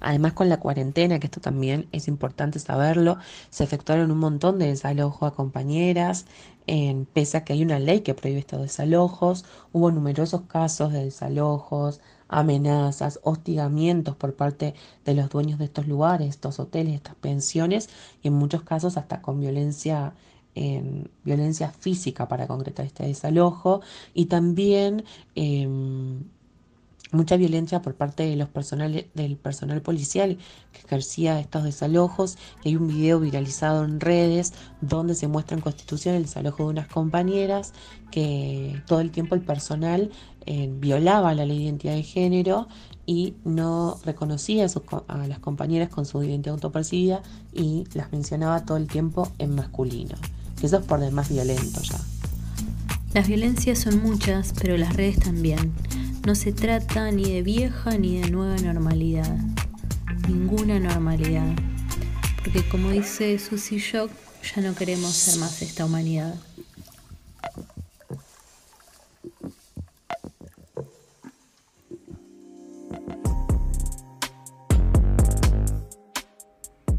Además, 0.00 0.32
con 0.32 0.48
la 0.48 0.60
cuarentena, 0.60 1.18
que 1.18 1.26
esto 1.26 1.40
también 1.40 1.88
es 1.90 2.06
importante 2.08 2.58
saberlo, 2.60 3.18
se 3.50 3.64
efectuaron 3.64 4.10
un 4.10 4.18
montón 4.18 4.58
de 4.58 4.66
desalojos 4.66 5.32
a 5.32 5.34
compañeras, 5.34 6.26
en, 6.66 7.06
pese 7.06 7.38
a 7.38 7.44
que 7.44 7.54
hay 7.54 7.62
una 7.62 7.78
ley 7.78 8.00
que 8.00 8.14
prohíbe 8.14 8.38
estos 8.40 8.60
desalojos, 8.60 9.44
hubo 9.72 9.90
numerosos 9.90 10.42
casos 10.42 10.92
de 10.92 11.04
desalojos, 11.04 12.00
amenazas, 12.28 13.20
hostigamientos 13.22 14.14
por 14.14 14.34
parte 14.34 14.74
de 15.04 15.14
los 15.14 15.30
dueños 15.30 15.58
de 15.58 15.64
estos 15.64 15.88
lugares, 15.88 16.28
estos 16.28 16.60
hoteles, 16.60 16.94
estas 16.94 17.14
pensiones, 17.16 17.88
y 18.22 18.28
en 18.28 18.34
muchos 18.34 18.62
casos 18.62 18.96
hasta 18.96 19.22
con 19.22 19.40
violencia 19.40 20.12
en 20.58 21.10
violencia 21.24 21.70
física 21.70 22.28
para 22.28 22.46
concretar 22.46 22.86
este 22.86 23.04
desalojo 23.06 23.80
y 24.14 24.26
también 24.26 25.04
em, 25.34 26.24
mucha 27.12 27.36
violencia 27.36 27.80
por 27.82 27.94
parte 27.94 28.24
de 28.24 28.36
los 28.36 28.48
personales, 28.48 29.06
del 29.14 29.36
personal 29.36 29.80
policial 29.82 30.38
que 30.72 30.80
ejercía 30.80 31.40
estos 31.40 31.64
desalojos. 31.64 32.36
Hay 32.64 32.76
un 32.76 32.88
video 32.88 33.20
viralizado 33.20 33.84
en 33.84 34.00
redes 34.00 34.52
donde 34.80 35.14
se 35.14 35.28
muestra 35.28 35.56
en 35.56 35.62
Constitución 35.62 36.14
el 36.14 36.24
desalojo 36.24 36.64
de 36.64 36.70
unas 36.70 36.88
compañeras 36.88 37.72
que 38.10 38.82
todo 38.86 39.00
el 39.00 39.10
tiempo 39.10 39.34
el 39.34 39.42
personal 39.42 40.10
eh, 40.46 40.70
violaba 40.72 41.34
la 41.34 41.44
ley 41.44 41.58
de 41.58 41.64
identidad 41.64 41.94
de 41.94 42.02
género 42.02 42.68
y 43.06 43.34
no 43.44 43.98
reconocía 44.04 44.66
a, 44.66 45.02
a 45.08 45.26
las 45.26 45.38
compañeras 45.38 45.88
con 45.88 46.04
su 46.04 46.22
identidad 46.22 46.54
autopercibida 46.54 47.22
y 47.52 47.84
las 47.94 48.12
mencionaba 48.12 48.64
todo 48.64 48.76
el 48.76 48.86
tiempo 48.86 49.28
en 49.38 49.54
masculino 49.54 50.16
que 50.60 50.66
eso 50.66 50.78
es 50.78 50.84
por 50.84 51.00
demás 51.00 51.28
violento 51.28 51.80
ya. 51.82 51.98
Las 53.14 53.26
violencias 53.26 53.78
son 53.78 54.02
muchas, 54.02 54.52
pero 54.58 54.76
las 54.76 54.94
redes 54.94 55.18
también. 55.18 55.72
No 56.26 56.34
se 56.34 56.52
trata 56.52 57.10
ni 57.10 57.32
de 57.32 57.42
vieja 57.42 57.96
ni 57.96 58.20
de 58.20 58.30
nueva 58.30 58.56
normalidad. 58.58 59.38
Ninguna 60.28 60.78
normalidad. 60.78 61.54
Porque 62.44 62.68
como 62.68 62.90
dice 62.90 63.38
Susie 63.38 63.78
Shock, 63.78 64.10
ya 64.54 64.62
no 64.62 64.74
queremos 64.74 65.12
ser 65.12 65.38
más 65.40 65.62
esta 65.62 65.84
humanidad. 65.84 66.34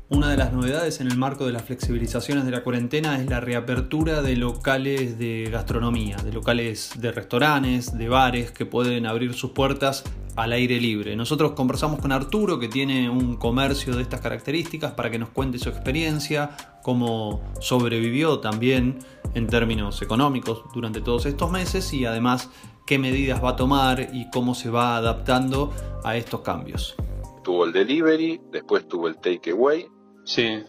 Una 0.09 0.31
de 0.31 0.37
las 0.37 0.51
novedades 0.53 1.01
en 1.01 1.07
el 1.07 1.17
marco 1.17 1.45
de 1.45 1.53
las 1.53 1.63
flexibilizaciones 1.63 2.43
de 2.43 2.49
la 2.51 2.63
cuarentena 2.63 3.19
es 3.19 3.29
la 3.29 3.39
reapertura 3.39 4.23
de 4.23 4.35
locales 4.35 5.19
de 5.19 5.49
gastronomía, 5.51 6.17
de 6.17 6.33
locales 6.33 6.93
de 6.97 7.11
restaurantes, 7.11 7.95
de 7.95 8.09
bares 8.09 8.51
que 8.51 8.65
pueden 8.65 9.05
abrir 9.05 9.35
sus 9.35 9.51
puertas 9.51 10.03
al 10.35 10.53
aire 10.53 10.81
libre. 10.81 11.15
Nosotros 11.15 11.51
conversamos 11.51 11.99
con 11.99 12.11
Arturo, 12.11 12.57
que 12.57 12.67
tiene 12.67 13.07
un 13.07 13.35
comercio 13.35 13.95
de 13.95 14.01
estas 14.01 14.21
características, 14.21 14.93
para 14.93 15.11
que 15.11 15.19
nos 15.19 15.29
cuente 15.29 15.59
su 15.59 15.69
experiencia, 15.69 16.57
cómo 16.81 17.41
sobrevivió 17.59 18.39
también 18.39 18.97
en 19.35 19.45
términos 19.45 20.01
económicos 20.01 20.63
durante 20.73 21.01
todos 21.01 21.27
estos 21.27 21.51
meses 21.51 21.93
y 21.93 22.05
además 22.05 22.49
qué 22.87 22.97
medidas 22.97 23.43
va 23.43 23.51
a 23.51 23.55
tomar 23.55 24.09
y 24.11 24.27
cómo 24.31 24.55
se 24.55 24.71
va 24.71 24.97
adaptando 24.97 25.71
a 26.03 26.17
estos 26.17 26.41
cambios 26.41 26.95
tuvo 27.49 27.65
el 27.65 27.71
delivery, 27.71 28.39
después 28.51 28.87
tuvo 28.87 29.07
el 29.07 29.17
takeaway. 29.17 29.87
Sí. 30.23 30.63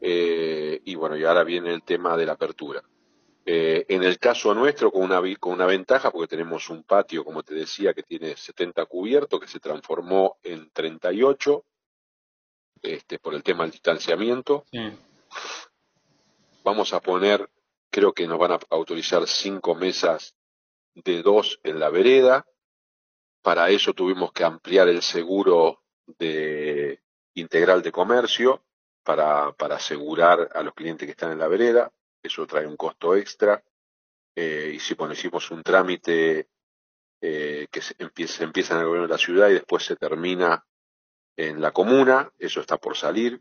Eh, 0.00 0.80
y 0.84 0.94
bueno, 0.94 1.16
y 1.16 1.24
ahora 1.24 1.44
viene 1.44 1.72
el 1.72 1.82
tema 1.82 2.16
de 2.16 2.26
la 2.26 2.32
apertura. 2.32 2.82
Eh, 3.44 3.86
en 3.88 4.02
el 4.02 4.18
caso 4.18 4.54
nuestro, 4.54 4.92
con 4.92 5.02
una, 5.02 5.22
con 5.38 5.54
una 5.54 5.66
ventaja, 5.66 6.10
porque 6.10 6.28
tenemos 6.28 6.68
un 6.68 6.82
patio, 6.84 7.24
como 7.24 7.42
te 7.42 7.54
decía, 7.54 7.94
que 7.94 8.02
tiene 8.02 8.36
70 8.36 8.84
cubiertos, 8.86 9.40
que 9.40 9.48
se 9.48 9.58
transformó 9.58 10.36
en 10.42 10.70
38, 10.70 11.64
este, 12.82 13.18
por 13.18 13.34
el 13.34 13.42
tema 13.42 13.64
del 13.64 13.72
distanciamiento. 13.72 14.64
Sí. 14.70 14.92
Vamos 16.62 16.92
a 16.92 17.00
poner, 17.00 17.48
creo 17.90 18.12
que 18.12 18.26
nos 18.26 18.38
van 18.38 18.52
a 18.52 18.58
autorizar 18.68 19.26
cinco 19.26 19.74
mesas 19.74 20.34
de 20.94 21.22
dos 21.22 21.58
en 21.62 21.80
la 21.80 21.88
vereda. 21.88 22.46
Para 23.40 23.70
eso 23.70 23.94
tuvimos 23.94 24.32
que 24.32 24.44
ampliar 24.44 24.88
el 24.88 25.00
seguro 25.00 25.82
de 26.18 27.00
integral 27.34 27.80
de 27.82 27.92
comercio 27.92 28.62
para, 29.08 29.52
para 29.52 29.76
asegurar 29.76 30.50
a 30.52 30.62
los 30.62 30.74
clientes 30.74 31.06
que 31.06 31.12
están 31.12 31.32
en 31.32 31.38
la 31.38 31.48
vereda. 31.48 31.90
Eso 32.22 32.46
trae 32.46 32.66
un 32.66 32.76
costo 32.76 33.16
extra. 33.16 33.64
Eh, 34.36 34.72
y 34.74 34.78
si 34.80 34.92
bueno, 34.92 35.14
hicimos 35.14 35.50
un 35.50 35.62
trámite 35.62 36.50
eh, 37.18 37.68
que 37.70 37.80
se 37.80 37.94
empieza, 37.96 38.44
empieza 38.44 38.74
en 38.74 38.80
el 38.80 38.86
gobierno 38.86 39.08
de 39.08 39.14
la 39.14 39.18
ciudad 39.18 39.48
y 39.48 39.54
después 39.54 39.82
se 39.82 39.96
termina 39.96 40.62
en 41.38 41.58
la 41.58 41.70
comuna, 41.70 42.30
eso 42.38 42.60
está 42.60 42.76
por 42.76 42.98
salir. 42.98 43.40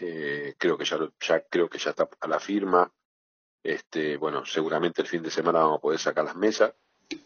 Eh, 0.00 0.54
creo 0.56 0.78
que 0.78 0.84
ya, 0.84 0.96
ya 1.18 1.40
creo 1.50 1.68
que 1.68 1.78
ya 1.78 1.90
está 1.90 2.08
a 2.20 2.28
la 2.28 2.38
firma. 2.38 2.88
Este, 3.60 4.16
bueno, 4.16 4.46
seguramente 4.46 5.02
el 5.02 5.08
fin 5.08 5.24
de 5.24 5.32
semana 5.32 5.64
vamos 5.64 5.78
a 5.78 5.82
poder 5.82 5.98
sacar 5.98 6.24
las 6.24 6.36
mesas. 6.36 6.72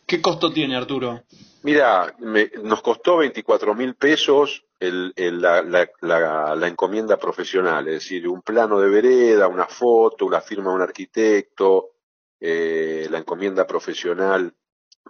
¿Qué 0.07 0.23
costo 0.23 0.51
tiene 0.51 0.79
Arturo? 0.79 1.25
Mira, 1.63 2.17
nos 2.63 2.81
costó 2.81 3.19
24 3.19 3.75
mil 3.75 3.97
pesos 3.97 4.66
el, 4.79 5.41
la, 5.41 5.63
la, 5.63 6.69
encomienda 6.69 7.17
profesional, 7.17 7.89
es 7.89 7.95
decir, 7.95 8.29
un 8.29 8.43
plano 8.43 8.79
de 8.81 8.91
vereda, 8.91 9.49
una 9.49 9.67
foto, 9.67 10.27
una 10.27 10.41
firma 10.41 10.71
de 10.71 10.77
un 10.77 10.83
arquitecto, 10.83 11.93
eh, 12.39 13.07
la 13.11 13.19
encomienda 13.19 13.67
profesional 13.67 14.55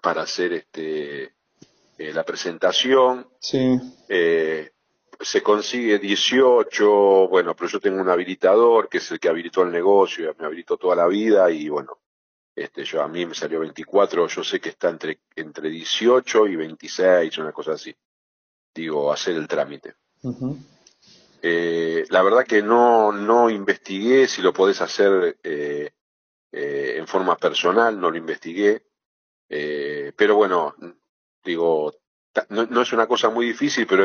para 0.00 0.22
hacer 0.22 0.52
este 0.52 1.34
eh, 1.98 2.12
la 2.12 2.24
presentación. 2.24 3.28
Sí. 3.40 3.78
Eh, 4.08 4.70
se 5.18 5.42
consigue 5.42 5.98
18, 5.98 7.28
bueno, 7.28 7.56
pero 7.56 7.70
yo 7.70 7.80
tengo 7.80 8.00
un 8.00 8.10
habilitador 8.10 8.88
que 8.88 8.98
es 8.98 9.10
el 9.10 9.18
que 9.18 9.30
habilitó 9.30 9.62
el 9.62 9.72
negocio, 9.72 10.34
me 10.38 10.44
habilitó 10.44 10.76
toda 10.76 10.94
la 10.94 11.06
vida 11.06 11.50
y 11.50 11.70
bueno, 11.70 11.98
este, 12.54 12.84
yo 12.84 13.02
a 13.02 13.08
mí 13.08 13.24
me 13.24 13.34
salió 13.34 13.60
24, 13.60 14.28
yo 14.28 14.44
sé 14.44 14.60
que 14.60 14.68
está 14.68 14.90
entre, 14.90 15.20
entre 15.34 15.70
18 15.70 16.46
y 16.48 16.56
26, 16.56 17.38
una 17.38 17.52
cosa 17.52 17.72
así 17.72 17.96
digo, 18.82 19.12
hacer 19.12 19.36
el 19.36 19.48
trámite. 19.48 19.94
Eh, 21.42 22.04
la 22.10 22.22
verdad 22.22 22.46
que 22.46 22.62
no, 22.62 23.12
no 23.12 23.50
investigué 23.50 24.26
si 24.26 24.42
lo 24.42 24.52
podés 24.52 24.80
hacer 24.80 25.38
eh, 25.42 25.90
eh, 26.52 26.94
en 26.96 27.06
forma 27.06 27.36
personal, 27.36 28.00
no 28.00 28.10
lo 28.10 28.16
investigué, 28.16 28.84
pero 29.48 30.34
bueno, 30.34 30.74
digo, 31.44 31.94
no, 32.48 32.82
es 32.82 32.92
una 32.92 33.06
cosa 33.06 33.30
muy 33.30 33.46
difícil, 33.46 33.86
pero 33.86 34.04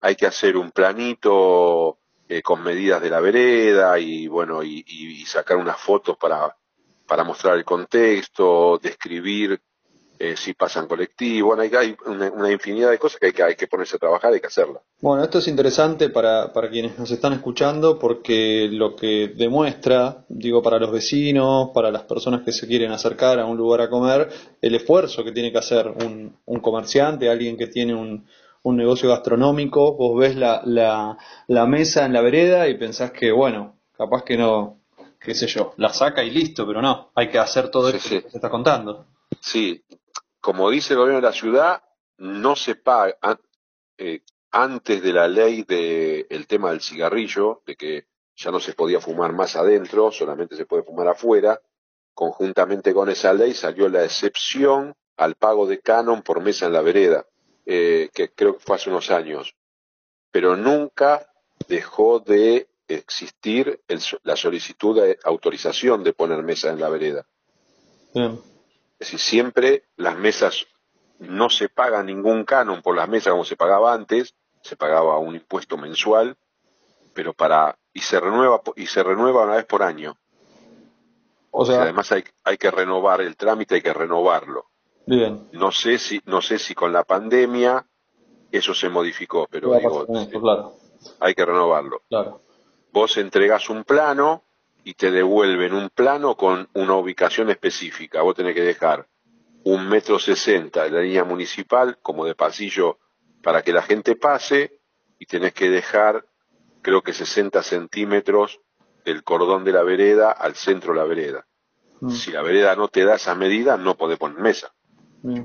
hay 0.00 0.16
que 0.16 0.26
hacer 0.26 0.56
un 0.56 0.70
planito 0.70 1.98
con 2.44 2.62
medidas 2.62 3.00
de 3.00 3.10
la 3.10 3.20
vereda 3.20 3.98
y 3.98 4.26
bueno, 4.26 4.62
y, 4.62 4.84
y 4.86 5.24
sacar 5.24 5.56
unas 5.56 5.78
fotos 5.78 6.16
para, 6.18 6.56
para 7.06 7.24
mostrar 7.24 7.56
el 7.56 7.64
contexto, 7.64 8.78
describir 8.82 9.60
eh, 10.24 10.36
si 10.36 10.54
pasan 10.54 10.86
colectivo, 10.86 11.48
bueno, 11.48 11.62
hay, 11.62 11.96
una, 12.06 12.52
infinidad 12.52 12.90
de 12.90 12.98
cosas 12.98 13.18
que 13.18 13.26
hay, 13.26 13.32
que 13.32 13.42
hay 13.42 13.54
que 13.56 13.66
ponerse 13.66 13.96
a 13.96 13.98
trabajar, 13.98 14.32
hay 14.32 14.38
que 14.38 14.46
hacerla. 14.46 14.80
Bueno, 15.00 15.24
esto 15.24 15.38
es 15.38 15.48
interesante 15.48 16.10
para, 16.10 16.52
para 16.52 16.70
quienes 16.70 16.96
nos 16.96 17.10
están 17.10 17.32
escuchando 17.32 17.98
porque 17.98 18.68
lo 18.70 18.94
que 18.94 19.32
demuestra, 19.36 20.24
digo, 20.28 20.62
para 20.62 20.78
los 20.78 20.92
vecinos, 20.92 21.70
para 21.74 21.90
las 21.90 22.04
personas 22.04 22.42
que 22.42 22.52
se 22.52 22.68
quieren 22.68 22.92
acercar 22.92 23.40
a 23.40 23.46
un 23.46 23.56
lugar 23.56 23.80
a 23.80 23.90
comer, 23.90 24.28
el 24.60 24.76
esfuerzo 24.76 25.24
que 25.24 25.32
tiene 25.32 25.50
que 25.50 25.58
hacer 25.58 25.88
un, 25.88 26.36
un 26.44 26.60
comerciante, 26.60 27.28
alguien 27.28 27.56
que 27.56 27.66
tiene 27.66 27.92
un, 27.92 28.24
un 28.62 28.76
negocio 28.76 29.08
gastronómico, 29.08 29.96
vos 29.96 30.20
ves 30.20 30.36
la, 30.36 30.62
la, 30.64 31.18
la 31.48 31.66
mesa 31.66 32.06
en 32.06 32.12
la 32.12 32.20
vereda 32.20 32.68
y 32.68 32.78
pensás 32.78 33.10
que, 33.10 33.32
bueno, 33.32 33.74
capaz 33.96 34.22
que 34.22 34.36
no, 34.36 34.78
qué 35.18 35.34
sé 35.34 35.48
yo, 35.48 35.74
la 35.78 35.92
saca 35.92 36.22
y 36.22 36.30
listo, 36.30 36.64
pero 36.64 36.80
no, 36.80 37.10
hay 37.16 37.28
que 37.28 37.40
hacer 37.40 37.72
todo 37.72 37.88
esto 37.88 38.08
que 38.08 38.30
se 38.30 38.36
está 38.36 38.48
contando. 38.48 39.06
Sí, 39.40 39.82
como 40.42 40.70
dice 40.70 40.92
el 40.92 40.98
gobierno 40.98 41.20
de 41.20 41.28
la 41.28 41.32
ciudad, 41.32 41.82
no 42.18 42.56
se 42.56 42.74
paga 42.74 43.16
eh, 43.96 44.22
antes 44.50 45.00
de 45.00 45.12
la 45.12 45.28
ley 45.28 45.62
del 45.62 46.26
el 46.28 46.46
tema 46.48 46.70
del 46.70 46.80
cigarrillo, 46.80 47.62
de 47.64 47.76
que 47.76 48.06
ya 48.34 48.50
no 48.50 48.58
se 48.58 48.74
podía 48.74 49.00
fumar 49.00 49.32
más 49.32 49.54
adentro, 49.54 50.10
solamente 50.10 50.56
se 50.56 50.66
puede 50.66 50.82
fumar 50.82 51.06
afuera. 51.06 51.60
Conjuntamente 52.12 52.92
con 52.92 53.08
esa 53.08 53.32
ley 53.32 53.54
salió 53.54 53.88
la 53.88 54.04
excepción 54.04 54.94
al 55.16 55.36
pago 55.36 55.66
de 55.66 55.80
canon 55.80 56.22
por 56.22 56.42
mesa 56.42 56.66
en 56.66 56.72
la 56.72 56.82
vereda, 56.82 57.24
eh, 57.64 58.10
que 58.12 58.30
creo 58.32 58.58
que 58.58 58.64
fue 58.64 58.76
hace 58.76 58.90
unos 58.90 59.12
años. 59.12 59.54
Pero 60.32 60.56
nunca 60.56 61.32
dejó 61.68 62.18
de 62.18 62.68
existir 62.88 63.80
la 64.24 64.34
solicitud 64.34 65.00
de 65.00 65.18
autorización 65.22 66.02
de 66.02 66.12
poner 66.12 66.42
mesa 66.42 66.70
en 66.70 66.80
la 66.80 66.88
vereda. 66.88 67.26
Es 69.02 69.08
decir, 69.08 69.18
siempre 69.18 69.82
las 69.96 70.16
mesas 70.16 70.64
no 71.18 71.50
se 71.50 71.68
paga 71.68 72.04
ningún 72.04 72.44
canon 72.44 72.82
por 72.82 72.94
las 72.94 73.08
mesas 73.08 73.32
como 73.32 73.44
se 73.44 73.56
pagaba 73.56 73.92
antes, 73.92 74.36
se 74.60 74.76
pagaba 74.76 75.18
un 75.18 75.34
impuesto 75.34 75.76
mensual, 75.76 76.36
pero 77.12 77.34
para 77.34 77.76
y 77.92 77.98
se 77.98 78.20
renueva 78.20 78.62
y 78.76 78.86
se 78.86 79.02
renueva 79.02 79.42
una 79.42 79.56
vez 79.56 79.64
por 79.64 79.82
año. 79.82 80.16
O 81.50 81.66
sea, 81.66 81.82
además 81.82 82.12
hay, 82.12 82.22
hay 82.44 82.56
que 82.56 82.70
renovar 82.70 83.22
el 83.22 83.36
trámite, 83.36 83.74
hay 83.74 83.82
que 83.82 83.92
renovarlo. 83.92 84.66
Bien. 85.04 85.48
No 85.50 85.72
sé 85.72 85.98
si 85.98 86.22
no 86.26 86.40
sé 86.40 86.60
si 86.60 86.72
con 86.72 86.92
la 86.92 87.02
pandemia 87.02 87.84
eso 88.52 88.72
se 88.72 88.88
modificó, 88.88 89.48
pero 89.50 89.76
digo, 89.78 90.06
claro. 90.06 90.76
hay 91.18 91.34
que 91.34 91.44
renovarlo. 91.44 92.02
Claro. 92.08 92.40
Vos 92.92 93.16
entregas 93.16 93.68
un 93.68 93.82
plano 93.82 94.44
y 94.84 94.94
te 94.94 95.10
devuelven 95.10 95.74
un 95.74 95.90
plano 95.90 96.36
con 96.36 96.68
una 96.74 96.94
ubicación 96.96 97.50
específica. 97.50 98.22
Vos 98.22 98.34
tenés 98.34 98.54
que 98.54 98.62
dejar 98.62 99.06
un 99.64 99.88
metro 99.88 100.18
sesenta 100.18 100.84
de 100.84 100.90
la 100.90 101.00
línea 101.00 101.24
municipal 101.24 101.98
como 102.02 102.24
de 102.24 102.34
pasillo 102.34 102.98
para 103.42 103.62
que 103.62 103.72
la 103.72 103.82
gente 103.82 104.16
pase 104.16 104.78
y 105.18 105.26
tenés 105.26 105.52
que 105.52 105.70
dejar 105.70 106.24
creo 106.82 107.02
que 107.02 107.12
60 107.12 107.62
centímetros 107.62 108.60
del 109.04 109.22
cordón 109.22 109.64
de 109.64 109.72
la 109.72 109.82
vereda 109.82 110.32
al 110.32 110.56
centro 110.56 110.92
de 110.92 110.98
la 110.98 111.04
vereda. 111.04 111.46
Mm. 112.00 112.10
Si 112.10 112.32
la 112.32 112.42
vereda 112.42 112.74
no 112.74 112.88
te 112.88 113.04
da 113.04 113.14
esa 113.14 113.34
medida, 113.34 113.76
no 113.76 113.96
podés 113.96 114.18
poner 114.18 114.38
mesa. 114.38 114.72
Mm. 115.22 115.44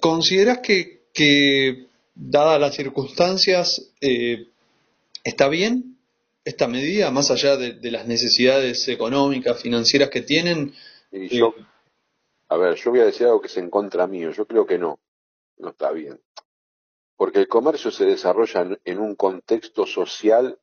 ¿Consideras 0.00 0.58
que, 0.58 1.06
que 1.14 1.88
dadas 2.14 2.60
las 2.60 2.74
circunstancias, 2.74 3.92
eh, 4.00 4.48
está 5.24 5.48
bien 5.48 5.97
esta 6.48 6.66
medida, 6.66 7.10
más 7.10 7.30
allá 7.30 7.56
de, 7.56 7.90
las 7.90 8.06
necesidades 8.06 8.88
económicas, 8.88 9.60
financieras 9.60 10.08
que 10.08 10.22
tienen? 10.22 10.74
yo, 11.12 11.54
a 12.48 12.56
ver, 12.56 12.74
yo 12.76 12.90
voy 12.90 13.00
a 13.00 13.04
decir 13.04 13.26
algo 13.26 13.40
que 13.40 13.48
es 13.48 13.56
en 13.58 13.68
contra 13.68 14.06
mío. 14.06 14.30
Yo 14.30 14.46
creo 14.46 14.66
que 14.66 14.78
no, 14.78 14.98
no 15.58 15.68
está 15.70 15.90
bien. 15.92 16.20
Porque 17.16 17.40
el 17.40 17.48
comercio 17.48 17.90
se 17.90 18.06
desarrolla 18.06 18.78
en, 18.84 18.98
un 18.98 19.14
contexto 19.14 19.84
social 19.84 20.58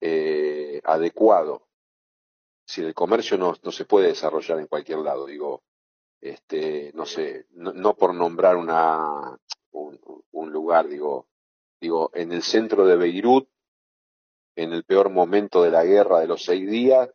eh, 0.00 0.80
adecuado. 0.84 1.66
Si 2.64 2.80
el 2.80 2.94
comercio 2.94 3.36
no, 3.36 3.54
no 3.62 3.70
se 3.70 3.84
puede 3.84 4.08
desarrollar 4.08 4.60
en 4.60 4.66
cualquier 4.66 4.98
lado, 4.98 5.26
digo, 5.26 5.62
este, 6.20 6.90
no 6.94 7.04
sé, 7.04 7.46
no, 7.50 7.94
por 7.96 8.14
nombrar 8.14 8.56
una, 8.56 9.36
un, 9.72 10.00
un, 10.30 10.52
lugar, 10.52 10.88
digo, 10.88 11.26
digo, 11.80 12.10
en 12.14 12.32
el 12.32 12.42
centro 12.42 12.86
de 12.86 12.96
Beirut 12.96 13.51
en 14.56 14.72
el 14.72 14.84
peor 14.84 15.10
momento 15.10 15.62
de 15.62 15.70
la 15.70 15.84
guerra 15.84 16.20
de 16.20 16.26
los 16.26 16.44
seis 16.44 16.70
días, 16.70 17.08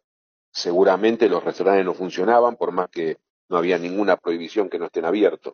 seguramente 0.51 1.29
los 1.29 1.43
restaurantes 1.43 1.85
no 1.85 1.93
funcionaban, 1.93 2.55
por 2.55 2.71
más 2.71 2.89
que 2.89 3.17
no 3.49 3.57
había 3.57 3.77
ninguna 3.77 4.17
prohibición 4.17 4.69
que 4.69 4.79
no 4.79 4.85
estén 4.85 5.05
abiertos. 5.05 5.53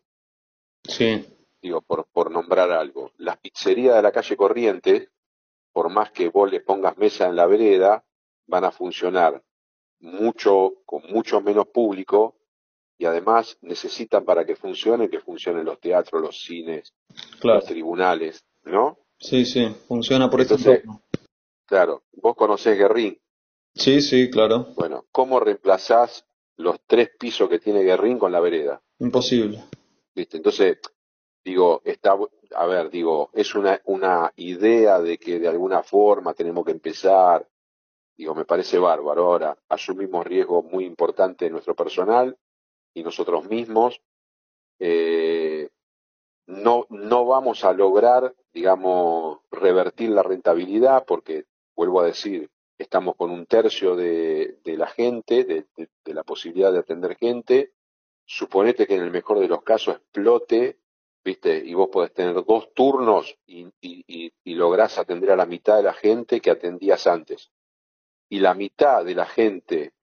Sí. 0.84 1.26
Digo, 1.62 1.82
por, 1.82 2.08
por 2.12 2.32
nombrar 2.32 2.72
algo. 2.72 3.12
Las 3.18 3.38
pizzerías 3.38 3.96
de 3.96 4.02
la 4.02 4.12
calle 4.12 4.36
Corrientes, 4.36 5.10
por 5.72 5.90
más 5.90 6.12
que 6.12 6.30
vos 6.30 6.52
le 6.52 6.62
pongas 6.62 6.98
mesa 6.98 7.28
en 7.28 7.36
la 7.36 7.46
vereda, 7.46 8.04
van 8.48 8.66
a 8.66 8.72
funcionar 8.72 9.42
mucho, 10.00 10.74
con 10.86 11.02
mucho 11.10 11.42
menos 11.42 11.68
público 11.68 12.36
y 12.98 13.06
además 13.06 13.58
necesitan 13.62 14.26
para 14.26 14.46
que 14.46 14.56
funcione 14.56 15.10
que 15.10 15.20
funcionen 15.20 15.66
los 15.66 15.80
teatros, 15.80 16.22
los 16.22 16.44
cines, 16.44 16.94
los 17.42 17.66
tribunales, 17.66 18.46
¿no? 18.64 19.00
Sí, 19.18 19.46
sí, 19.46 19.68
funciona 19.88 20.30
por 20.30 20.42
eso. 20.42 20.58
Claro, 21.66 22.04
vos 22.14 22.36
conocés 22.36 22.78
Guerrín. 22.78 23.20
Sí, 23.76 24.02
sí, 24.02 24.30
claro. 24.30 24.68
Bueno, 24.76 25.06
¿cómo 25.12 25.40
reemplazás 25.40 26.26
los 26.58 26.80
tres 26.86 27.10
pisos 27.18 27.50
que 27.50 27.60
tiene 27.60 27.84
Guerrín 27.84 28.20
con 28.20 28.32
la 28.32 28.40
vereda? 28.40 28.82
Imposible. 29.00 29.64
¿Viste? 30.14 30.38
Entonces, 30.38 30.78
digo, 31.44 31.82
está, 31.84 32.16
a 32.56 32.66
ver, 32.68 32.90
digo, 32.90 33.30
es 33.34 33.56
una, 33.56 33.82
una 33.86 34.32
idea 34.36 35.00
de 35.00 35.18
que 35.18 35.40
de 35.40 35.48
alguna 35.48 35.84
forma 35.84 36.34
tenemos 36.34 36.66
que 36.66 36.72
empezar, 36.72 37.48
digo, 38.16 38.36
me 38.36 38.46
parece 38.46 38.78
bárbaro. 38.78 39.26
Ahora, 39.26 39.58
asumimos 39.70 40.26
riesgos 40.26 40.64
muy 40.66 40.86
importantes 40.86 41.48
en 41.48 41.54
nuestro 41.54 41.76
personal 41.76 42.38
y 42.94 43.04
nosotros 43.04 43.50
mismos. 43.50 44.02
Eh, 44.80 45.70
no, 46.46 46.86
no 46.90 47.26
vamos 47.26 47.64
a 47.64 47.74
lograr, 47.74 48.36
digamos, 48.54 49.40
revertir 49.50 50.10
la 50.10 50.24
rentabilidad 50.24 51.06
porque, 51.06 51.46
vuelvo 51.76 52.02
a 52.02 52.06
decir, 52.06 52.50
estamos 52.78 53.16
con 53.16 53.32
un 53.32 53.46
tercio 53.46 53.96
de, 53.96 54.60
la 54.66 54.88
gente, 54.88 55.44
de, 55.44 55.66
la 56.06 56.24
posibilidad 56.24 56.72
de 56.72 56.80
atender 56.80 57.16
gente. 57.18 57.74
Suponete 58.26 58.88
que 58.88 58.96
en 58.96 59.04
el 59.04 59.12
mejor 59.12 59.40
de 59.40 59.48
los 59.48 59.64
casos 59.64 59.98
explote, 59.98 60.80
¿viste? 61.24 61.58
Y 61.58 61.74
vos 61.74 61.90
podés 61.90 62.14
tener 62.14 62.44
dos 62.46 62.74
turnos 62.74 63.38
y, 63.46 63.68
y, 63.82 64.32
lográs 64.56 64.98
atender 64.98 65.32
a 65.32 65.36
la 65.36 65.46
mitad 65.46 65.78
de 65.78 65.84
la 65.84 65.94
gente 65.94 66.40
que 66.40 66.52
atendías 66.52 67.08
antes. 67.08 67.52
Y 68.30 68.40
la 68.40 68.54
mitad 68.54 69.04
de 69.04 69.16
la 69.16 69.26
gente 69.26 69.94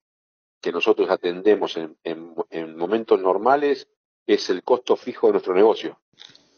que 0.61 0.73
nosotros 0.73 1.09
atendemos 1.11 1.77
en, 1.77 1.97
en 2.05 2.77
momentos 2.77 3.19
normales 3.19 3.89
es 4.27 4.51
el 4.51 4.63
costo 4.63 4.97
fijo 4.97 5.29
de 5.29 5.33
nuestro 5.33 5.55
negocio. 5.55 6.01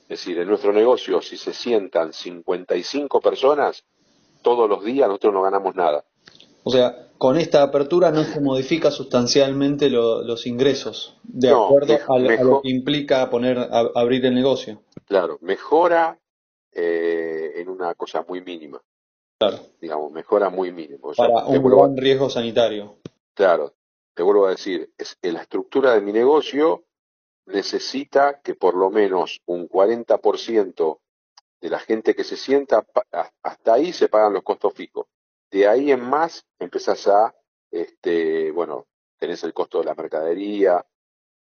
Es 0.02 0.18
decir, 0.18 0.38
en 0.38 0.48
nuestro 0.48 0.72
negocio, 0.72 1.22
si 1.22 1.36
se 1.36 1.54
sientan 1.54 2.12
55 2.12 3.20
personas, 3.20 3.86
todos 4.42 4.68
los 4.68 4.84
días 4.84 5.08
nosotros 5.08 5.32
no 5.32 5.42
ganamos 5.42 5.74
nada. 5.74 6.04
O 6.64 6.70
sea, 6.70 7.08
con 7.18 7.36
esta 7.36 7.62
apertura 7.62 8.10
no 8.10 8.24
se 8.24 8.40
modifica 8.40 8.90
sustancialmente 8.90 9.88
los 9.90 10.46
ingresos, 10.46 11.18
de 11.22 11.50
acuerdo 11.50 11.98
a, 12.08 12.18
lo 12.18 12.62
que 12.62 12.70
implica 12.70 13.28
poner 13.30 13.58
abrir 13.94 14.26
el 14.26 14.34
negocio. 14.34 14.82
Claro, 15.06 15.38
mejora 15.40 16.18
eh, 16.72 17.52
en 17.56 17.68
una 17.68 17.94
cosa 17.94 18.24
muy 18.28 18.40
mínima. 18.42 18.80
Claro. 19.38 19.58
Digamos, 19.80 20.12
mejora 20.12 20.50
muy 20.50 20.72
mínimo. 20.72 21.12
Para 21.16 21.46
un 21.46 21.62
buen 21.62 21.96
riesgo 21.96 22.30
sanitario. 22.30 22.96
Claro, 23.34 23.74
te 24.14 24.22
vuelvo 24.22 24.46
a 24.46 24.50
decir, 24.50 24.92
es, 24.96 25.18
en 25.22 25.34
la 25.34 25.42
estructura 25.42 25.94
de 25.94 26.00
mi 26.00 26.12
negocio 26.12 26.84
necesita 27.46 28.40
que 28.40 28.54
por 28.54 28.76
lo 28.76 28.90
menos 28.90 29.42
un 29.46 29.68
40% 29.68 30.98
de 31.62 31.70
la 31.70 31.78
gente 31.78 32.14
que 32.14 32.24
se 32.24 32.36
sienta, 32.36 32.84
hasta 33.42 33.74
ahí 33.74 33.92
se 33.92 34.08
pagan 34.08 34.32
los 34.32 34.42
costos 34.42 34.74
fijos. 34.74 35.06
De 35.48 35.68
ahí 35.68 35.92
en 35.92 36.00
más 36.00 36.44
empezás 36.58 37.06
a, 37.06 37.34
este, 37.70 38.50
bueno, 38.50 38.88
tenés 39.16 39.44
el 39.44 39.54
costo 39.54 39.78
de 39.78 39.84
la 39.84 39.94
mercadería, 39.94 40.84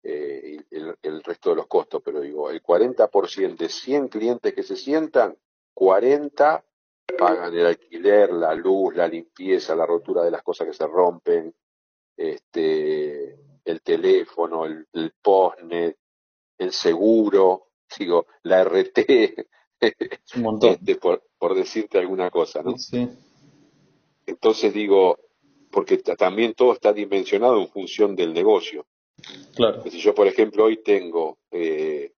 eh, 0.04 0.62
el, 0.70 1.24
resto 1.24 1.50
de 1.50 1.56
los 1.56 1.66
costos, 1.66 2.00
pero 2.04 2.20
digo, 2.20 2.48
el 2.50 2.62
40% 2.62 3.56
de 3.56 3.68
100 3.68 4.06
clientes 4.06 4.54
que 4.54 4.62
se 4.62 4.76
sientan, 4.76 5.36
40 5.74 6.64
pagan 7.18 7.52
el 7.52 7.66
alquiler, 7.66 8.32
la 8.32 8.54
luz, 8.54 8.94
la 8.94 9.08
limpieza, 9.08 9.74
la 9.74 9.86
rotura 9.86 10.22
de 10.22 10.30
las 10.30 10.44
cosas 10.44 10.68
que 10.68 10.74
se 10.74 10.86
rompen, 10.86 11.52
este, 12.16 13.40
el 13.64 13.82
teléfono, 13.82 14.66
el, 14.66 14.86
postnet, 15.20 15.98
el 16.58 16.72
seguro, 16.72 17.70
digo, 17.98 18.26
la 18.44 18.62
RT, 18.62 19.48
un 20.36 20.42
montón. 20.42 20.78
Por, 21.00 21.22
por, 21.38 21.54
decirte 21.54 21.98
alguna 21.98 22.30
cosa, 22.30 22.62
¿no? 22.62 22.76
Sí. 22.78 23.08
Entonces 24.26 24.72
digo, 24.72 25.18
porque 25.70 25.98
también 25.98 26.54
todo 26.54 26.72
está 26.72 26.92
dimensionado 26.92 27.60
en 27.60 27.68
función 27.68 28.16
del 28.16 28.32
negocio. 28.32 28.86
Claro. 29.54 29.82
Si 29.90 29.98
yo, 29.98 30.14
por 30.14 30.26
ejemplo, 30.26 30.64
hoy 30.64 30.82
tengo, 30.82 31.38
eh, 31.50 32.12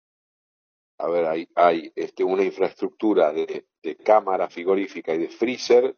a 0.97 1.07
ver, 1.07 1.25
hay, 1.25 1.47
hay 1.55 1.91
este, 1.95 2.23
una 2.23 2.43
infraestructura 2.43 3.31
de, 3.31 3.65
de 3.83 3.95
cámara 3.97 4.49
frigorífica 4.49 5.13
y 5.13 5.19
de 5.19 5.29
freezer 5.29 5.95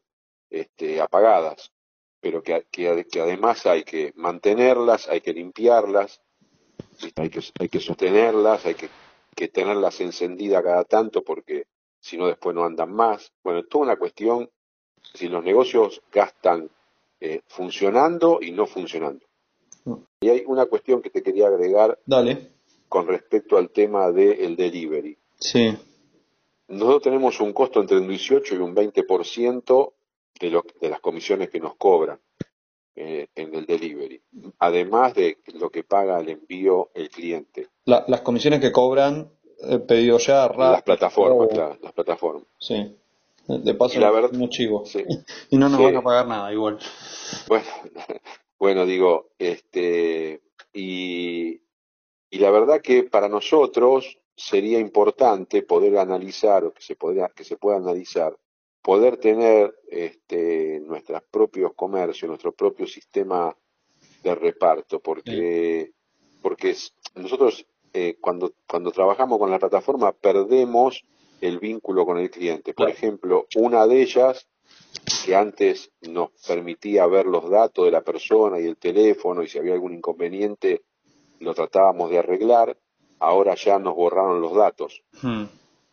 este, 0.50 1.00
apagadas 1.00 1.72
pero 2.22 2.44
que, 2.44 2.66
que, 2.72 3.06
que, 3.10 3.22
además 3.22 3.66
hay 3.66 3.84
que 3.84 4.14
mantenerlas, 4.16 5.08
hay 5.08 5.22
que 5.22 5.34
limpiarlas, 5.34 6.22
hay 7.16 7.30
que, 7.30 7.42
hay 7.60 7.70
que 7.70 7.80
sostenerlas, 7.80 8.66
hay 8.66 8.76
que, 8.76 8.90
que 9.40 9.48
tenerlas 9.48 10.02
encendidas 10.02 10.62
cada 10.62 10.84
tanto 10.84 11.24
porque 11.24 11.64
si 12.02 12.18
no 12.18 12.28
después 12.28 12.54
no 12.54 12.66
andan 12.66 12.92
más. 12.92 13.32
Bueno, 13.42 13.62
es 13.62 13.70
toda 13.70 13.86
una 13.86 13.96
cuestión 13.96 14.50
si 15.14 15.30
los 15.30 15.42
negocios 15.42 16.02
gastan 16.12 16.70
eh, 17.22 17.40
funcionando 17.48 18.40
y 18.42 18.52
no 18.52 18.68
funcionando. 18.68 19.26
Mm. 19.86 19.94
Y 20.20 20.30
hay 20.30 20.44
una 20.46 20.66
cuestión 20.66 21.02
que 21.02 21.10
te 21.10 21.24
quería 21.24 21.48
agregar 21.48 21.98
Dale. 22.06 22.52
con 22.90 23.08
respecto 23.08 23.56
al 23.56 23.70
tema 23.70 24.12
del 24.12 24.58
delivery. 24.58 25.18
Sí. 25.40 25.74
Nosotros 26.68 27.04
tenemos 27.04 27.40
un 27.40 27.54
costo 27.54 27.80
entre 27.80 27.98
un 27.98 28.10
18 28.10 28.56
y 28.56 28.58
un 28.58 28.76
20% 28.76 29.94
de, 30.38 30.50
lo, 30.50 30.66
de 30.82 30.90
las 30.90 31.00
comisiones 31.00 31.50
que 31.50 31.62
nos 31.62 31.78
cobran 31.78 32.20
eh, 32.96 33.28
en 33.36 33.56
el 33.56 33.66
delivery, 33.66 34.22
además 34.60 35.14
de 35.14 35.38
lo 35.54 35.70
que 35.70 35.84
paga 35.84 36.20
el 36.20 36.30
envío 36.30 36.90
el 36.94 37.10
cliente. 37.10 37.68
las 37.86 38.22
comisiones 38.22 38.60
que 38.60 38.72
cobran 38.72 39.32
eh, 39.62 39.80
pedido 39.80 40.18
ya, 40.18 40.48
Las 40.48 40.84
plataformas, 40.84 41.50
las 41.82 41.94
plataformas. 41.94 42.44
Sí. 42.58 42.96
De 43.48 43.74
paso, 43.74 44.00
la 44.00 44.12
verdad, 44.12 44.30
chivo. 44.50 44.84
y 45.50 45.58
no 45.58 45.70
nos 45.70 45.82
van 45.82 45.96
a 45.96 46.04
pagar 46.04 46.28
nada 46.28 46.54
igual. 46.54 46.78
Bueno, 47.48 47.66
bueno 48.60 48.86
digo, 48.86 49.30
este, 49.40 50.42
y, 50.72 51.62
y 52.30 52.38
la 52.38 52.52
verdad 52.52 52.82
que 52.82 53.04
para 53.04 53.28
nosotros 53.28 54.20
sería 54.36 54.80
importante 54.80 55.64
poder 55.64 55.98
analizar, 55.98 56.64
o 56.64 56.74
que 56.74 56.82
se, 56.82 56.96
podría, 56.96 57.30
que 57.30 57.44
se 57.44 57.58
pueda 57.58 57.78
analizar, 57.78 58.38
poder 58.82 59.18
tener 59.18 59.76
este, 59.90 60.80
nuestros 60.82 61.22
propios 61.30 61.74
comercios, 61.76 62.30
nuestro 62.30 62.52
propio 62.52 62.88
sistema 62.88 63.56
de 64.24 64.36
reparto, 64.36 65.00
porque, 65.00 65.92
porque 66.42 66.76
nosotros 67.16 67.66
eh, 67.94 68.18
cuando, 68.22 68.54
cuando 68.68 68.92
trabajamos 68.92 69.40
con 69.40 69.50
la 69.50 69.60
plataforma 69.60 70.12
perdemos 70.12 71.04
el 71.42 71.60
vínculo 71.60 72.06
con 72.06 72.18
el 72.18 72.30
cliente. 72.30 72.74
Por 72.74 72.90
ejemplo, 72.90 73.48
una 73.56 73.88
de 73.88 74.02
ellas 74.02 74.48
que 75.26 75.36
antes 75.36 75.92
nos 76.02 76.30
permitía 76.48 77.08
ver 77.08 77.26
los 77.26 77.50
datos 77.50 77.86
de 77.86 77.92
la 77.92 78.02
persona 78.02 78.60
y 78.60 78.66
el 78.66 78.78
teléfono 78.78 79.42
y 79.42 79.48
si 79.48 79.58
había 79.58 79.74
algún 79.74 79.94
inconveniente 79.94 80.84
lo 81.40 81.54
tratábamos 81.54 82.10
de 82.10 82.20
arreglar, 82.20 82.78
ahora 83.20 83.56
ya 83.56 83.80
nos 83.80 83.96
borraron 83.96 84.42
los 84.42 84.54
datos. 84.54 85.04
Hmm. 85.22 85.46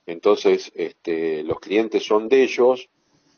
Entonces, 0.06 0.70
este, 0.74 1.42
los 1.42 1.58
clientes 1.58 2.04
son 2.06 2.28
de 2.28 2.44
ellos, 2.44 2.88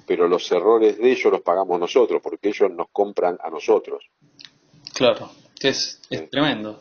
pero 0.06 0.28
los 0.28 0.50
errores 0.52 0.98
de 0.98 1.10
ellos 1.10 1.32
los 1.32 1.40
pagamos 1.40 1.80
nosotros, 1.80 2.20
porque 2.22 2.50
ellos 2.50 2.70
nos 2.70 2.88
compran 2.92 3.38
a 3.42 3.50
nosotros. 3.50 4.04
Claro, 4.94 5.30
que 5.58 5.68
es, 5.68 6.00
es 6.10 6.28
tremendo. 6.30 6.80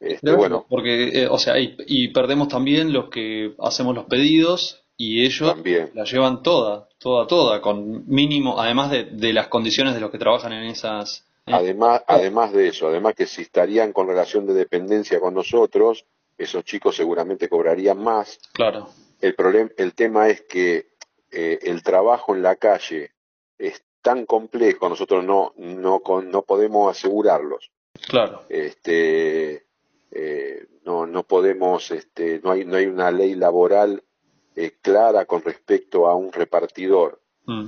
Este, 0.00 0.32
bueno, 0.32 0.66
porque, 0.68 1.22
eh, 1.22 1.28
o 1.28 1.38
sea, 1.38 1.54
y, 1.58 2.08
perdemos 2.08 2.48
también 2.48 2.92
los 2.92 3.10
que 3.10 3.54
hacemos 3.58 3.94
los 3.94 4.06
pedidos 4.06 4.82
y 4.96 5.24
ellos 5.24 5.54
la 5.94 6.04
llevan 6.04 6.42
toda, 6.42 6.88
toda, 6.98 7.26
toda, 7.26 7.60
con 7.60 8.08
mínimo, 8.08 8.58
además 8.58 8.90
de, 8.90 9.04
de 9.04 9.32
las 9.32 9.48
condiciones 9.48 9.94
de 9.94 10.00
los 10.00 10.10
que 10.10 10.18
trabajan 10.18 10.52
en 10.52 10.64
esas. 10.64 11.26
Además, 11.44 12.02
además 12.06 12.52
de 12.52 12.68
eso, 12.68 12.88
además 12.88 13.14
que 13.14 13.26
si 13.26 13.42
estarían 13.42 13.92
con 13.92 14.08
relación 14.08 14.46
de 14.46 14.54
dependencia 14.54 15.20
con 15.20 15.34
nosotros, 15.34 16.06
esos 16.38 16.64
chicos 16.64 16.96
seguramente 16.96 17.48
cobrarían 17.48 18.02
más. 18.02 18.38
Claro. 18.52 18.88
El, 19.20 19.34
problema, 19.34 19.70
el 19.76 19.94
tema 19.94 20.28
es 20.28 20.42
que 20.42 20.90
eh, 21.30 21.58
el 21.62 21.82
trabajo 21.82 22.34
en 22.34 22.42
la 22.42 22.56
calle 22.56 23.12
es 23.58 23.82
tan 24.02 24.26
complejo, 24.26 24.88
nosotros 24.88 25.24
no, 25.24 25.52
no, 25.56 26.00
no 26.22 26.42
podemos 26.42 26.96
asegurarlos. 26.96 27.70
Claro. 28.08 28.42
Este, 28.48 29.66
eh, 30.10 30.66
no, 30.84 31.06
no 31.06 31.22
podemos, 31.24 31.90
este, 31.90 32.40
no, 32.42 32.52
hay, 32.52 32.64
no 32.64 32.76
hay 32.76 32.86
una 32.86 33.10
ley 33.10 33.34
laboral 33.34 34.02
eh, 34.56 34.72
clara 34.80 35.26
con 35.26 35.42
respecto 35.42 36.08
a 36.08 36.16
un 36.16 36.32
repartidor. 36.32 37.20
Mm. 37.46 37.66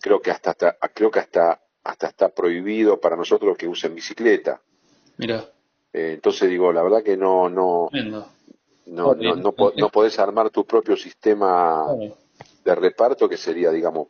creo 0.00 0.22
que 0.22 0.30
hasta, 0.30 0.50
hasta, 0.50 0.76
creo 0.94 1.10
que 1.10 1.18
hasta, 1.18 1.60
hasta 1.84 2.08
está 2.08 2.28
prohibido 2.30 3.00
para 3.00 3.16
nosotros 3.16 3.56
que 3.56 3.68
usen 3.68 3.94
bicicleta. 3.94 4.60
Mira. 5.16 5.44
entonces 5.92 6.48
digo, 6.48 6.72
la 6.72 6.82
verdad 6.82 7.02
que 7.02 7.16
no, 7.16 7.48
no, 7.48 7.88
no, 7.92 8.28
no, 8.88 9.14
no, 9.14 9.36
no, 9.36 9.88
podés 9.90 10.18
armar 10.18 10.50
tu 10.50 10.64
propio 10.64 10.96
sistema 10.96 11.86
de 12.64 12.74
reparto 12.74 13.28
que 13.28 13.36
sería, 13.36 13.70
digamos, 13.70 14.08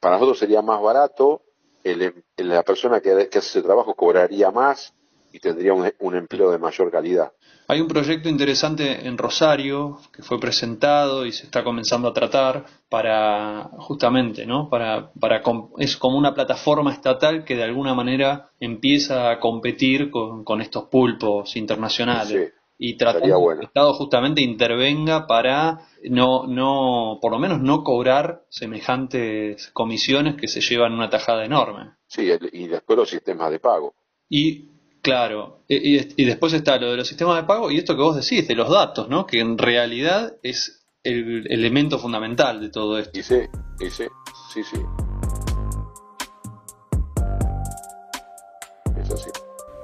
para 0.00 0.16
nosotros 0.16 0.38
sería 0.38 0.62
más 0.62 0.80
barato, 0.80 1.42
el, 1.84 2.14
la 2.36 2.62
persona 2.62 3.00
que, 3.00 3.12
hace 3.12 3.38
ese 3.38 3.62
trabajo 3.62 3.94
cobraría 3.94 4.50
más 4.50 4.94
y 5.32 5.40
tendría 5.40 5.72
un, 5.72 6.14
empleo 6.14 6.50
de 6.50 6.58
mayor 6.58 6.90
calidad. 6.90 7.32
Hay 7.68 7.80
un 7.80 7.88
proyecto 7.88 8.28
interesante 8.28 9.06
en 9.06 9.16
Rosario 9.16 9.98
que 10.12 10.22
fue 10.22 10.38
presentado 10.38 11.24
y 11.24 11.32
se 11.32 11.44
está 11.44 11.64
comenzando 11.64 12.08
a 12.08 12.12
tratar 12.12 12.66
para 12.88 13.70
justamente, 13.78 14.44
¿no? 14.44 14.68
Para, 14.68 15.10
para 15.12 15.42
es 15.78 15.96
como 15.96 16.18
una 16.18 16.34
plataforma 16.34 16.92
estatal 16.92 17.44
que 17.44 17.56
de 17.56 17.62
alguna 17.62 17.94
manera 17.94 18.50
empieza 18.60 19.30
a 19.30 19.40
competir 19.40 20.10
con, 20.10 20.44
con 20.44 20.60
estos 20.60 20.84
pulpos 20.84 21.56
internacionales 21.56 22.52
y 22.84 22.96
tratar 22.96 23.22
que 23.22 23.28
el 23.28 23.62
Estado 23.62 23.94
justamente 23.94 24.42
intervenga 24.42 25.28
para 25.28 25.86
no, 26.10 26.48
no, 26.48 27.20
por 27.22 27.30
lo 27.30 27.38
menos 27.38 27.60
no 27.60 27.84
cobrar 27.84 28.42
semejantes 28.48 29.70
comisiones 29.72 30.34
que 30.34 30.48
se 30.48 30.60
llevan 30.60 30.92
una 30.92 31.08
tajada 31.08 31.44
enorme. 31.44 31.92
Sí, 32.08 32.28
y 32.52 32.66
después 32.66 32.98
los 32.98 33.08
sistemas 33.08 33.52
de 33.52 33.60
pago. 33.60 33.94
Y 34.28 34.68
claro, 35.00 35.60
y, 35.68 36.20
y, 36.20 36.24
después 36.24 36.54
está 36.54 36.76
lo 36.78 36.90
de 36.90 36.96
los 36.96 37.06
sistemas 37.06 37.36
de 37.36 37.44
pago 37.44 37.70
y 37.70 37.78
esto 37.78 37.94
que 37.94 38.02
vos 38.02 38.16
decís, 38.16 38.48
de 38.48 38.56
los 38.56 38.68
datos, 38.68 39.08
¿no? 39.08 39.26
Que 39.26 39.38
en 39.38 39.58
realidad 39.58 40.38
es 40.42 40.84
el 41.04 41.46
elemento 41.52 42.00
fundamental 42.00 42.60
de 42.60 42.70
todo 42.70 42.98
esto. 42.98 43.16
Y 43.16 43.22
sí, 43.22 43.42
y 43.78 43.90
sí, 43.90 44.06
sí, 44.52 44.64
sí. 44.64 44.78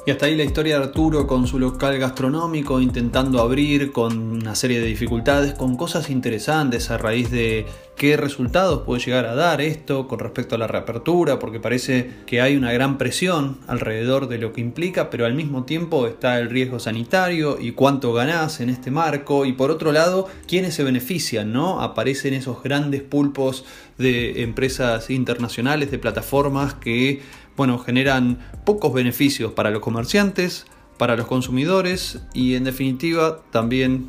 Y 0.08 0.10
hasta 0.10 0.24
ahí 0.24 0.36
la 0.36 0.44
historia 0.44 0.78
de 0.78 0.84
Arturo 0.86 1.26
con 1.26 1.46
su 1.46 1.58
local 1.58 1.98
gastronómico, 1.98 2.80
intentando 2.80 3.42
abrir 3.42 3.92
con 3.92 4.16
una 4.16 4.54
serie 4.54 4.80
de 4.80 4.86
dificultades, 4.86 5.52
con 5.52 5.76
cosas 5.76 6.08
interesantes 6.08 6.90
a 6.90 6.96
raíz 6.96 7.30
de 7.30 7.66
qué 7.94 8.16
resultados 8.16 8.84
puede 8.86 9.04
llegar 9.04 9.26
a 9.26 9.34
dar 9.34 9.60
esto 9.60 10.08
con 10.08 10.20
respecto 10.20 10.54
a 10.54 10.58
la 10.58 10.66
reapertura, 10.66 11.38
porque 11.38 11.60
parece 11.60 12.10
que 12.24 12.40
hay 12.40 12.56
una 12.56 12.72
gran 12.72 12.96
presión 12.96 13.58
alrededor 13.66 14.28
de 14.28 14.38
lo 14.38 14.54
que 14.54 14.62
implica, 14.62 15.10
pero 15.10 15.26
al 15.26 15.34
mismo 15.34 15.64
tiempo 15.64 16.06
está 16.06 16.38
el 16.38 16.48
riesgo 16.48 16.78
sanitario 16.78 17.58
y 17.60 17.72
cuánto 17.72 18.14
ganás 18.14 18.60
en 18.60 18.70
este 18.70 18.90
marco, 18.90 19.44
y 19.44 19.52
por 19.52 19.70
otro 19.70 19.92
lado, 19.92 20.26
quiénes 20.46 20.72
se 20.72 20.84
benefician, 20.84 21.52
¿no? 21.52 21.82
Aparecen 21.82 22.32
esos 22.32 22.62
grandes 22.62 23.02
pulpos 23.02 23.66
de 23.98 24.42
empresas 24.42 25.10
internacionales, 25.10 25.90
de 25.90 25.98
plataformas 25.98 26.72
que 26.72 27.20
bueno, 27.58 27.78
generan 27.78 28.38
pocos 28.64 28.94
beneficios 28.94 29.52
para 29.52 29.70
los 29.70 29.82
comerciantes, 29.82 30.64
para 30.96 31.16
los 31.16 31.26
consumidores 31.26 32.20
y 32.32 32.54
en 32.54 32.64
definitiva 32.64 33.42
también 33.50 34.08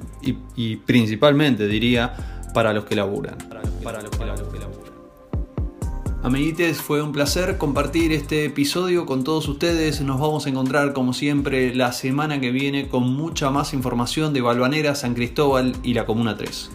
y, 0.56 0.78
principalmente 0.78 1.68
diría 1.68 2.14
para 2.54 2.74
los 2.74 2.86
que 2.86 2.96
laburan. 2.96 3.38
Para 3.84 4.02
los 4.02 4.12
que 4.12 4.26
laburan. 4.26 4.50
Amiguites, 6.22 6.78
fue 6.82 7.02
un 7.02 7.12
placer 7.12 7.58
compartir 7.58 8.12
este 8.12 8.46
episodio 8.46 9.06
con 9.06 9.24
todos 9.24 9.48
ustedes. 9.48 10.02
Nos 10.02 10.20
vamos 10.20 10.46
a 10.46 10.50
encontrar 10.50 10.94
como 10.94 11.14
siempre 11.14 11.74
la 11.74 11.92
semana 11.92 12.40
que 12.40 12.52
viene 12.52 12.88
con 12.88 13.14
mucha 13.14 13.50
más 13.50 13.74
información 13.74 14.34
de 14.34 14.42
Balvanera, 14.42 14.96
San 14.96 15.16
Cristóbal 15.16 15.76
y 15.82 15.94
la 15.94 16.06
Comuna 16.06 16.38
3. 16.38 16.70